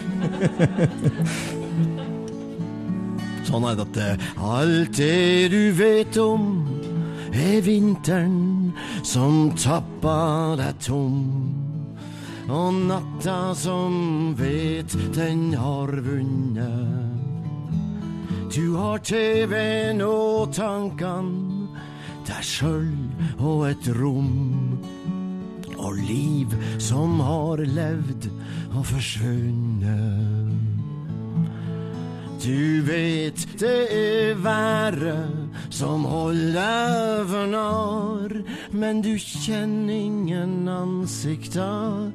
Sånn 3.48 3.64
er 3.64 3.78
det 3.78 3.84
at 3.86 3.96
eh, 4.02 4.24
alt 4.44 4.98
det 4.98 5.48
du 5.54 5.60
vet 5.78 6.18
om, 6.20 6.42
er 7.32 7.62
vinteren 7.64 8.74
som 9.06 9.54
tapper 9.56 10.58
deg 10.60 10.74
tom. 10.84 11.16
Og 12.48 12.74
natta 12.88 13.54
som 13.54 14.34
vet 14.38 14.94
den 15.12 15.52
har 15.52 15.92
vunnet. 15.92 17.18
Du 18.54 18.76
har 18.76 18.98
TV-en 19.04 20.00
og 20.02 20.54
tankene, 20.56 21.68
deg 22.24 22.40
sjøl 22.44 22.88
og 23.36 23.66
et 23.68 23.90
rom 24.00 24.80
og 25.76 26.00
liv 26.00 26.56
som 26.80 27.20
har 27.20 27.60
levd 27.68 28.30
og 28.72 28.84
forsvunnet. 28.94 30.56
Du 32.40 32.82
vet 32.88 33.44
det 33.60 33.80
er 33.92 34.34
været 34.40 35.47
som 35.78 36.04
holder 36.04 37.24
for 37.30 37.46
narr, 37.46 38.32
men 38.74 39.02
du 39.02 39.12
kjenner 39.14 39.94
ingen 39.94 40.68
ansikter 40.68 42.10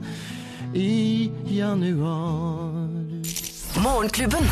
i 0.75 1.31
januar. 1.47 2.89
Morgenklubben. 3.79 4.51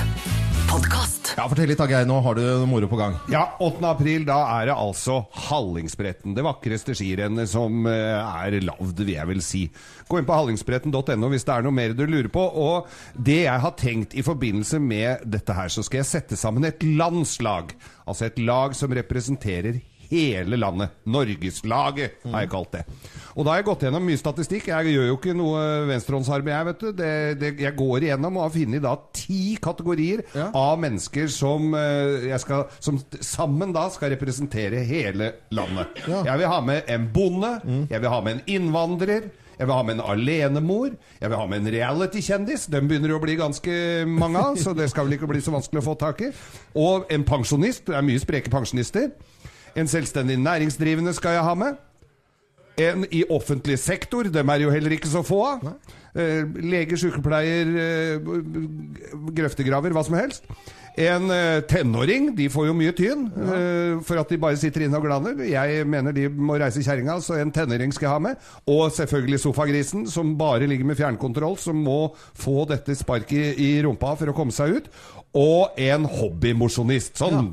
Podkast. 0.71 1.20
Ja, 1.37 1.45
Fortell 1.47 1.69
litt, 1.71 1.79
Geir. 1.87 2.07
Nå 2.07 2.17
har 2.25 2.35
du 2.35 2.43
moro 2.67 2.87
på 2.91 2.97
gang. 2.99 3.15
Ja, 3.31 3.45
8. 3.63 3.79
april, 3.87 4.25
da 4.27 4.39
er 4.57 4.67
det 4.67 4.75
altså 4.75 5.21
Hallingsbretten. 5.47 6.35
Det 6.35 6.43
vakreste 6.43 6.95
skirennet 6.97 7.49
som 7.51 7.87
eh, 7.87 8.17
er 8.19 8.57
lagd, 8.65 8.99
vil 8.99 9.13
jeg 9.13 9.29
vel 9.29 9.43
si. 9.45 9.61
Gå 10.11 10.19
inn 10.19 10.27
på 10.27 10.35
hallingsbretten.no 10.35 11.29
hvis 11.31 11.47
det 11.47 11.55
er 11.55 11.65
noe 11.65 11.75
mer 11.77 11.95
du 11.95 12.03
lurer 12.03 12.27
på. 12.33 12.43
Og 12.43 12.89
det 13.15 13.45
jeg 13.45 13.63
har 13.63 13.77
tenkt 13.79 14.17
i 14.19 14.25
forbindelse 14.27 14.81
med 14.83 15.23
dette 15.31 15.55
her, 15.55 15.71
så 15.71 15.85
skal 15.87 16.01
jeg 16.01 16.11
sette 16.11 16.39
sammen 16.39 16.67
et 16.67 16.83
landslag. 16.83 17.71
Altså 18.03 18.27
et 18.27 18.41
lag 18.43 18.75
som 18.75 18.91
representerer 18.97 19.79
hele 20.11 20.59
landet. 20.59 20.93
Norgeslaget, 21.09 22.21
har 22.27 22.45
jeg 22.45 22.51
kalt 22.51 22.75
det. 22.75 22.83
Og 23.31 23.45
da 23.45 23.53
har 23.53 23.61
jeg 23.61 23.67
gått 23.69 23.85
gjennom 23.87 24.03
mye 24.05 24.19
statistikk. 24.19 24.67
Jeg 24.71 24.93
gjør 24.93 25.07
jo 25.07 25.17
ikke 25.17 25.35
noe 25.37 25.61
venstrehåndsarbeid, 25.89 26.53
jeg, 26.53 26.67
vet 26.69 26.81
du. 26.83 26.87
Det, 27.01 27.11
det, 27.41 27.51
jeg 27.63 27.77
går 27.79 28.07
igjennom 28.07 28.37
og 28.39 28.45
har 28.45 28.55
funnet 28.55 28.83
da 28.83 28.95
ti 29.15 29.41
kategorier 29.63 30.25
av 30.37 30.79
mennesker 30.83 31.29
som, 31.31 31.71
eh, 31.77 32.27
jeg 32.31 32.43
skal, 32.43 32.65
som 32.83 32.99
sammen 33.23 33.71
da 33.75 33.87
skal 33.93 34.11
representere 34.15 34.83
hele 34.87 35.31
landet. 35.55 36.03
Jeg 36.07 36.41
vil 36.41 36.51
ha 36.51 36.59
med 36.65 36.91
en 36.91 37.07
bonde, 37.15 37.53
jeg 37.89 38.03
vil 38.03 38.11
ha 38.11 38.19
med 38.25 38.39
en 38.39 38.43
innvandrer. 38.59 39.31
Jeg 39.61 39.67
vil 39.69 39.75
ha 39.77 39.83
med 39.85 39.99
en 39.99 40.05
alenemor. 40.09 40.93
Jeg 41.21 41.29
vil 41.29 41.37
ha 41.37 41.43
med 41.45 41.59
en 41.61 41.69
reality-kjendis. 41.75 42.63
Den 42.73 42.87
begynner 42.89 43.11
å 43.13 43.19
bli 43.21 43.35
ganske 43.37 43.73
mange 44.09 44.41
av, 44.41 44.55
så 44.57 44.73
det 44.73 44.87
skal 44.89 45.05
vel 45.05 45.19
ikke 45.19 45.29
bli 45.29 45.41
så 45.45 45.53
vanskelig 45.53 45.83
å 45.83 45.85
få 45.85 45.93
tak 46.01 46.23
i. 46.25 46.31
Og 46.81 47.05
en 47.13 47.25
pensjonist. 47.27 47.83
Det 47.91 47.93
er 47.99 48.07
mye 48.07 48.23
spreke 48.23 48.49
pensjonister. 48.49 49.11
En 49.75 49.87
selvstendig 49.87 50.37
næringsdrivende 50.37 51.13
skal 51.13 51.31
jeg 51.31 51.43
ha 51.43 51.53
med. 51.53 51.73
En 52.79 53.03
i 53.11 53.23
offentlig 53.29 53.79
sektor, 53.81 54.29
dem 54.31 54.49
er 54.53 54.63
jo 54.63 54.71
heller 54.71 54.95
ikke 54.95 55.11
så 55.11 55.23
få 55.25 55.41
av. 55.47 55.65
Eh, 56.11 56.43
lege, 56.59 56.97
sykepleier, 56.99 57.69
eh, 57.79 58.31
grøftegraver, 59.31 59.93
hva 59.95 60.03
som 60.03 60.17
helst. 60.19 60.47
En 60.99 61.31
eh, 61.31 61.61
tenåring, 61.71 62.33
de 62.35 62.49
får 62.51 62.67
jo 62.67 62.73
mye 62.75 62.91
tyn 62.91 63.29
ja. 63.31 63.59
for 64.03 64.19
at 64.19 64.27
de 64.27 64.39
bare 64.41 64.59
sitter 64.59 64.83
inne 64.83 64.99
og 64.99 65.05
glaner. 65.05 65.39
Jeg 65.47 65.85
mener 65.87 66.15
de 66.15 66.25
må 66.27 66.57
reise 66.59 66.83
kjerringa, 66.83 67.15
så 67.23 67.39
en 67.39 67.53
tenåring 67.55 67.95
skal 67.95 68.09
jeg 68.09 68.15
ha 68.17 68.23
med. 68.27 68.49
Og 68.67 68.91
selvfølgelig 68.91 69.39
sofagrisen, 69.45 70.03
som 70.11 70.35
bare 70.39 70.67
ligger 70.67 70.89
med 70.89 70.99
fjernkontroll, 70.99 71.55
som 71.59 71.79
må 71.79 72.11
få 72.17 72.65
dette 72.71 72.97
sparket 72.99 73.59
i 73.59 73.77
rumpa 73.85 74.17
for 74.19 74.31
å 74.31 74.35
komme 74.35 74.55
seg 74.55 74.81
ut. 74.81 74.91
Og 75.39 75.79
en 75.79 76.09
hobbymosjonist. 76.11 77.15
Sånn 77.23 77.47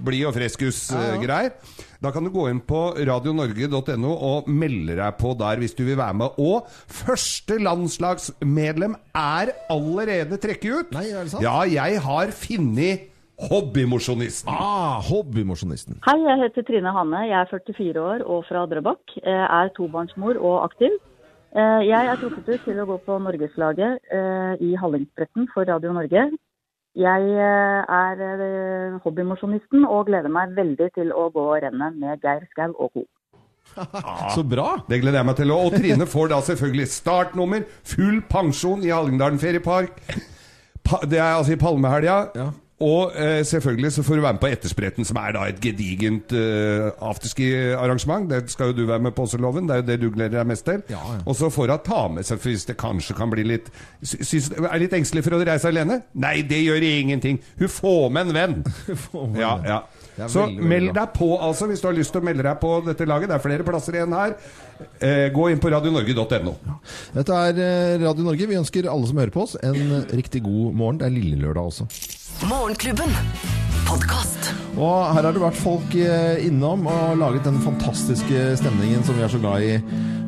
blid 0.00 0.30
og 0.30 0.36
freskus-greier. 0.38 1.52
Da 1.98 2.12
kan 2.14 2.22
du 2.22 2.30
gå 2.30 2.44
inn 2.46 2.60
på 2.62 2.80
radionorge.no 2.94 4.10
og 4.30 4.46
melde 4.46 4.94
deg 5.00 5.16
på 5.18 5.32
der 5.40 5.58
hvis 5.58 5.74
du 5.74 5.82
vil 5.88 5.98
være 5.98 6.14
med. 6.20 6.36
Og 6.38 6.68
første 6.70 7.56
landslagsmedlem 7.58 8.94
er 9.18 9.50
allerede 9.74 10.38
trekket 10.38 10.70
ut. 10.84 10.92
Nei, 10.94 11.08
er 11.10 11.26
det 11.26 11.32
sant? 11.34 11.42
Ja, 11.42 11.56
jeg 11.66 11.98
har 12.04 12.30
funnet 12.38 13.08
hobbymosjonisten. 13.50 14.50
Ah, 14.50 15.02
hobbymosjonisten. 15.10 15.98
Hei, 16.06 16.16
jeg 16.22 16.40
heter 16.44 16.66
Trine 16.70 16.94
Hanne. 16.94 17.24
Jeg 17.28 17.38
er 17.42 17.50
44 17.50 18.02
år 18.14 18.24
og 18.26 18.46
fra 18.48 18.64
Drøbak. 18.70 19.18
Jeg 19.18 19.44
er 19.58 19.74
tobarnsmor 19.76 20.38
og 20.38 20.64
aktiv. 20.70 20.94
Eh, 21.56 21.80
Jeg 21.88 22.06
er 22.12 22.18
trukket 22.20 22.48
ut 22.54 22.64
til 22.66 22.78
å 22.82 22.86
gå 22.90 22.98
på 23.06 23.18
Norgeslaget 23.24 23.98
eh, 24.12 24.54
i 24.68 24.74
Hallingsbretten 24.76 25.48
for 25.54 25.64
Radio 25.70 25.94
Norge. 25.96 26.28
Jeg 26.98 27.28
eh, 27.30 27.92
er 27.94 28.22
eh, 28.26 28.96
hobbymosjonisten 29.04 29.84
og 29.86 30.08
gleder 30.08 30.32
meg 30.34 30.56
veldig 30.56 30.88
til 30.96 31.12
å 31.14 31.28
gå 31.30 31.44
rennet 31.62 31.94
med 32.00 32.24
Geir 32.24 32.42
Skau 32.50 32.72
og 32.74 32.90
co. 32.96 33.04
Så 34.34 34.42
bra! 34.42 34.80
Det 34.88 34.98
gleder 35.02 35.20
jeg 35.20 35.28
meg 35.28 35.36
til. 35.38 35.52
Og 35.54 35.76
Trine 35.76 36.08
får 36.10 36.32
da 36.32 36.40
selvfølgelig 36.42 36.88
startnummer, 36.90 37.66
full 37.86 38.18
pensjon 38.30 38.82
i 38.82 38.90
Hallingdalen 38.90 39.38
feriepark. 39.38 40.00
Det 41.06 41.20
er 41.20 41.36
altså 41.36 41.54
i 41.54 41.60
Palmehelga. 41.60 42.48
Og 42.78 43.12
eh, 43.18 43.40
selvfølgelig 43.42 43.90
så 43.92 44.02
får 44.06 44.14
du 44.14 44.22
være 44.22 44.36
med 44.36 44.40
på 44.40 44.50
Etterspretten, 44.52 45.06
som 45.06 45.18
er 45.18 45.32
da 45.34 45.46
et 45.50 45.58
gedigent 45.62 46.32
eh, 46.38 46.86
afterski-arrangement. 47.02 48.28
Det 48.30 48.52
skal 48.52 48.70
jo 48.70 48.76
du 48.76 48.84
være 48.86 49.02
med 49.02 49.16
på 49.16 49.24
også, 49.26 49.40
Loven. 49.42 49.66
Det 49.66 49.74
er 49.74 49.80
jo 49.82 49.86
det 49.88 49.96
du 50.00 50.10
gleder 50.14 50.36
deg 50.38 50.46
mest 50.46 50.66
til. 50.68 50.84
Og 51.26 51.34
så 51.36 51.50
får 51.50 51.72
hun 51.74 51.82
ta 51.84 52.04
med 52.14 52.28
seg, 52.28 52.38
hvis 52.44 52.68
det 52.68 52.76
kanskje 52.78 53.16
kan 53.18 53.32
bli 53.34 53.42
litt 53.50 53.72
synes, 54.02 54.52
Er 54.54 54.78
litt 54.78 54.94
engstelig 54.94 55.24
for 55.26 55.34
å 55.34 55.42
reise 55.42 55.72
alene? 55.72 56.04
Nei, 56.14 56.36
det 56.46 56.60
gjør 56.62 56.86
ingenting. 56.86 57.40
Hun 57.58 57.72
får 57.72 58.12
med 58.14 58.30
en 58.30 58.38
venn. 58.38 58.60
med 59.32 59.42
ja, 59.42 59.56
ja. 59.66 60.28
Så 60.30 60.46
meld 60.46 60.92
deg 60.94 61.10
på, 61.14 61.32
altså, 61.34 61.66
hvis 61.70 61.82
du 61.82 61.88
har 61.90 61.98
lyst 61.98 62.14
til 62.14 62.22
å 62.22 62.26
melde 62.26 62.46
deg 62.46 62.62
på 62.62 62.72
dette 62.86 63.06
laget. 63.10 63.30
Det 63.30 63.38
er 63.40 63.42
flere 63.42 63.66
plasser 63.66 63.98
igjen 63.98 64.14
her. 64.14 64.36
Eh, 65.02 65.26
gå 65.34 65.48
inn 65.50 65.58
på 65.62 65.70
radionorge.no. 65.74 66.54
Dette 67.16 67.42
er 67.50 67.60
eh, 67.64 67.96
Radio 68.04 68.26
Norge. 68.26 68.46
Vi 68.50 68.58
ønsker 68.58 68.86
alle 68.90 69.10
som 69.10 69.18
hører 69.18 69.34
på 69.34 69.48
oss, 69.48 69.58
en 69.66 70.06
riktig 70.14 70.44
god 70.46 70.78
morgen. 70.78 71.02
Det 71.02 71.10
er 71.10 71.14
lille 71.18 71.42
lørdag 71.42 71.74
også. 71.74 71.90
Morgenklubben. 72.46 73.10
Podcast. 73.88 74.52
Og 74.78 75.08
her 75.10 75.24
har 75.26 75.34
det 75.34 75.40
vært 75.42 75.58
folk 75.58 75.94
eh, 75.98 76.44
innom 76.46 76.86
og 76.86 77.16
laget 77.18 77.48
den 77.48 77.58
fantastiske 77.64 78.52
stemningen 78.60 79.02
som 79.06 79.18
vi 79.18 79.24
er 79.26 79.32
så 79.32 79.40
glad 79.42 79.64
i 79.66 79.72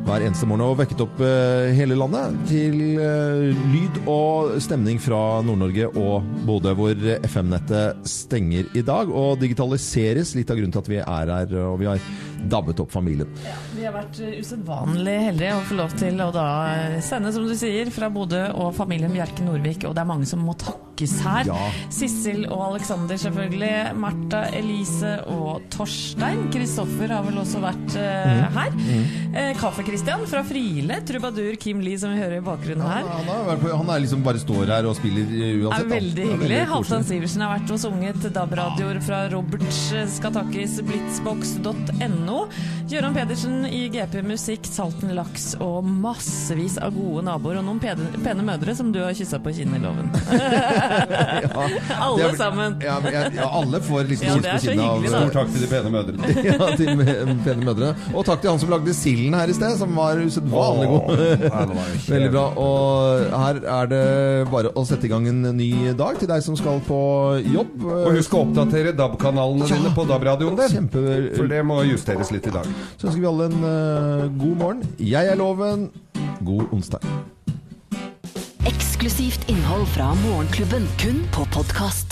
hver 0.03 0.25
eneste 0.25 0.49
morgen. 0.49 0.65
Og 0.65 0.79
vekket 0.81 1.03
opp 1.05 1.21
eh, 1.23 1.71
hele 1.77 1.95
landet 1.95 2.35
til 2.49 2.75
eh, 2.99 3.63
lyd 3.71 4.01
og 4.11 4.57
stemning 4.63 4.99
fra 4.99 5.39
Nord-Norge 5.47 5.87
og 5.93 6.27
Bodø, 6.49 6.73
hvor 6.75 7.07
FM-nettet 7.29 8.03
stenger 8.11 8.67
i 8.75 8.83
dag 8.83 9.07
og 9.07 9.39
digitaliseres. 9.39 10.35
Litt 10.35 10.51
av 10.51 10.59
grunnen 10.59 10.75
til 10.75 10.83
at 10.83 10.91
vi 10.91 10.99
er 11.05 11.35
her, 11.37 11.55
og 11.69 11.79
vi 11.79 11.89
har 11.93 12.11
dabbet 12.49 12.79
opp 12.83 12.91
familien. 12.93 13.29
Vi 13.75 13.85
har 13.85 13.93
vært 13.95 14.19
eh, 14.23 14.37
usedvanlig 14.41 15.17
heldige 15.27 15.57
å 15.57 15.63
få 15.67 15.77
lov 15.79 15.95
til 15.99 16.21
å 16.23 16.29
da 16.35 16.47
eh, 16.73 16.99
sende, 17.05 17.33
som 17.35 17.47
du 17.47 17.55
sier, 17.57 17.91
fra 17.93 18.11
Bodø 18.13 18.43
og 18.55 18.73
familien 18.77 19.13
Bjerke 19.13 19.45
Norvik. 19.45 19.85
Og 19.89 19.95
det 19.97 20.03
er 20.03 20.09
mange 20.09 20.29
som 20.29 20.43
må 20.45 20.55
takkes 20.59 21.17
her. 21.25 21.49
Ja. 21.49 21.59
Sissel 21.93 22.45
og 22.47 22.63
Alexander, 22.71 23.19
selvfølgelig. 23.21 23.73
Martha, 24.01 24.43
Elise 24.57 25.17
og 25.31 25.65
Torstein. 25.73 26.47
Kristoffer 26.53 27.13
har 27.15 27.25
vel 27.27 27.41
også 27.41 27.61
vært 27.63 27.97
uh, 27.97 28.45
her. 28.57 28.75
Mm. 28.77 29.05
Kaffe-Christian 29.59 30.25
fra 30.29 30.43
Friele. 30.45 30.99
Trubadur 31.07 31.55
Kim 31.61 31.81
Lee, 31.83 31.99
som 32.01 32.13
vi 32.13 32.21
hører 32.21 32.39
i 32.39 32.45
bakgrunnen 32.45 32.85
her. 32.85 33.07
Han, 33.07 33.31
er, 33.55 33.65
han 33.79 33.93
er 33.93 34.03
liksom 34.03 34.23
bare 34.25 34.41
står 34.41 34.73
her 34.75 34.89
og 34.89 34.97
spiller 34.99 35.29
uansett. 35.31 35.85
er 35.85 35.91
veldig 35.95 36.27
hyggelig. 36.33 36.61
Halvdan 36.71 37.07
Sivertsen 37.07 37.45
har 37.45 37.55
vært 37.55 37.73
og 37.75 37.81
sunget 37.81 38.29
DAB-radioer 38.31 39.01
fra 39.05 39.23
skal 40.11 40.33
takkes 40.35 40.77
blitzbox.no. 40.87 42.30
Gøran 42.91 43.13
Pedersen 43.15 43.65
i 43.67 43.85
GP 43.93 44.21
Musikk, 44.27 44.65
Salten 44.67 45.13
Laks 45.15 45.51
og 45.63 45.85
massevis 45.87 46.77
av 46.81 46.93
gode 46.95 47.23
naboer. 47.27 47.59
Og 47.61 47.65
noen 47.67 47.79
pene, 47.83 48.09
pene 48.23 48.43
mødre 48.45 48.75
som 48.77 48.91
du 48.93 48.99
har 49.03 49.13
kyssa 49.17 49.39
på 49.43 49.53
kinnet, 49.55 49.81
Loven. 49.83 50.11
Ja, 51.41 51.49
Alle 52.01 52.25
er- 52.29 52.35
sammen. 52.37 52.75
Ja, 52.83 52.97
ja, 53.11 53.47
alle 53.47 53.79
får 53.83 54.03
liksom 54.09 54.27
Ja, 54.27 54.35
kyss 54.57 54.65
på 54.65 54.71
kinnet 54.71 54.85
av. 54.85 55.05
Stor 55.11 55.31
takk 55.35 55.51
til 55.53 55.63
de 55.63 55.69
pene 55.71 55.91
mødrene. 55.93 56.33
ja, 56.49 56.67
til 56.77 56.91
pene 57.45 57.65
mødre. 57.65 57.91
Og 58.13 58.25
takk 58.27 58.41
til 58.43 58.51
han 58.51 58.59
som 58.61 58.71
lagde 58.73 58.93
silden 58.97 59.33
her 59.37 59.49
i 59.51 59.55
sted, 59.57 59.77
som 59.79 59.95
var 59.97 60.19
usedvanlig 60.21 60.89
god. 60.91 61.07
Veldig 62.11 62.31
bra. 62.33 62.45
Og 62.61 63.25
her 63.45 63.61
er 63.77 63.89
det 63.91 64.03
bare 64.51 64.73
å 64.77 64.83
sette 64.87 65.07
i 65.07 65.11
gang 65.11 65.27
en 65.31 65.41
ny 65.57 65.71
dag 65.97 66.19
til 66.21 66.29
deg 66.31 66.43
som 66.45 66.57
skal 66.59 66.81
på 66.85 66.99
jobb. 67.47 67.73
Og 67.87 68.11
husk 68.19 68.35
å 68.37 68.43
oppdatere 68.45 68.93
DAB-kanalene 68.97 69.69
Ja. 69.71 69.79
dine 69.79 69.93
på 69.95 70.05
DAB-radioen 70.09 70.59
din. 70.59 70.89
For 71.37 71.47
det 71.49 71.63
må 71.65 71.81
justeres 71.87 72.20
litt 72.29 72.45
i 72.45 72.53
dag. 72.53 72.69
Så 72.97 73.09
ønsker 73.09 73.23
vi 73.23 73.29
alle 73.31 73.49
en 73.49 73.59
uh, 73.65 74.29
god 74.37 74.55
morgen. 74.61 74.85
Jeg 74.99 75.31
er 75.31 75.39
Loven. 75.39 75.89
God 76.45 76.69
onsdag. 76.75 77.01
Eksklusivt 78.69 79.49
innhold 79.49 79.87
fra 79.95 80.13
Morgenklubben, 80.21 80.85
kun 81.01 81.23
på 81.33 81.47
podkast. 81.53 82.10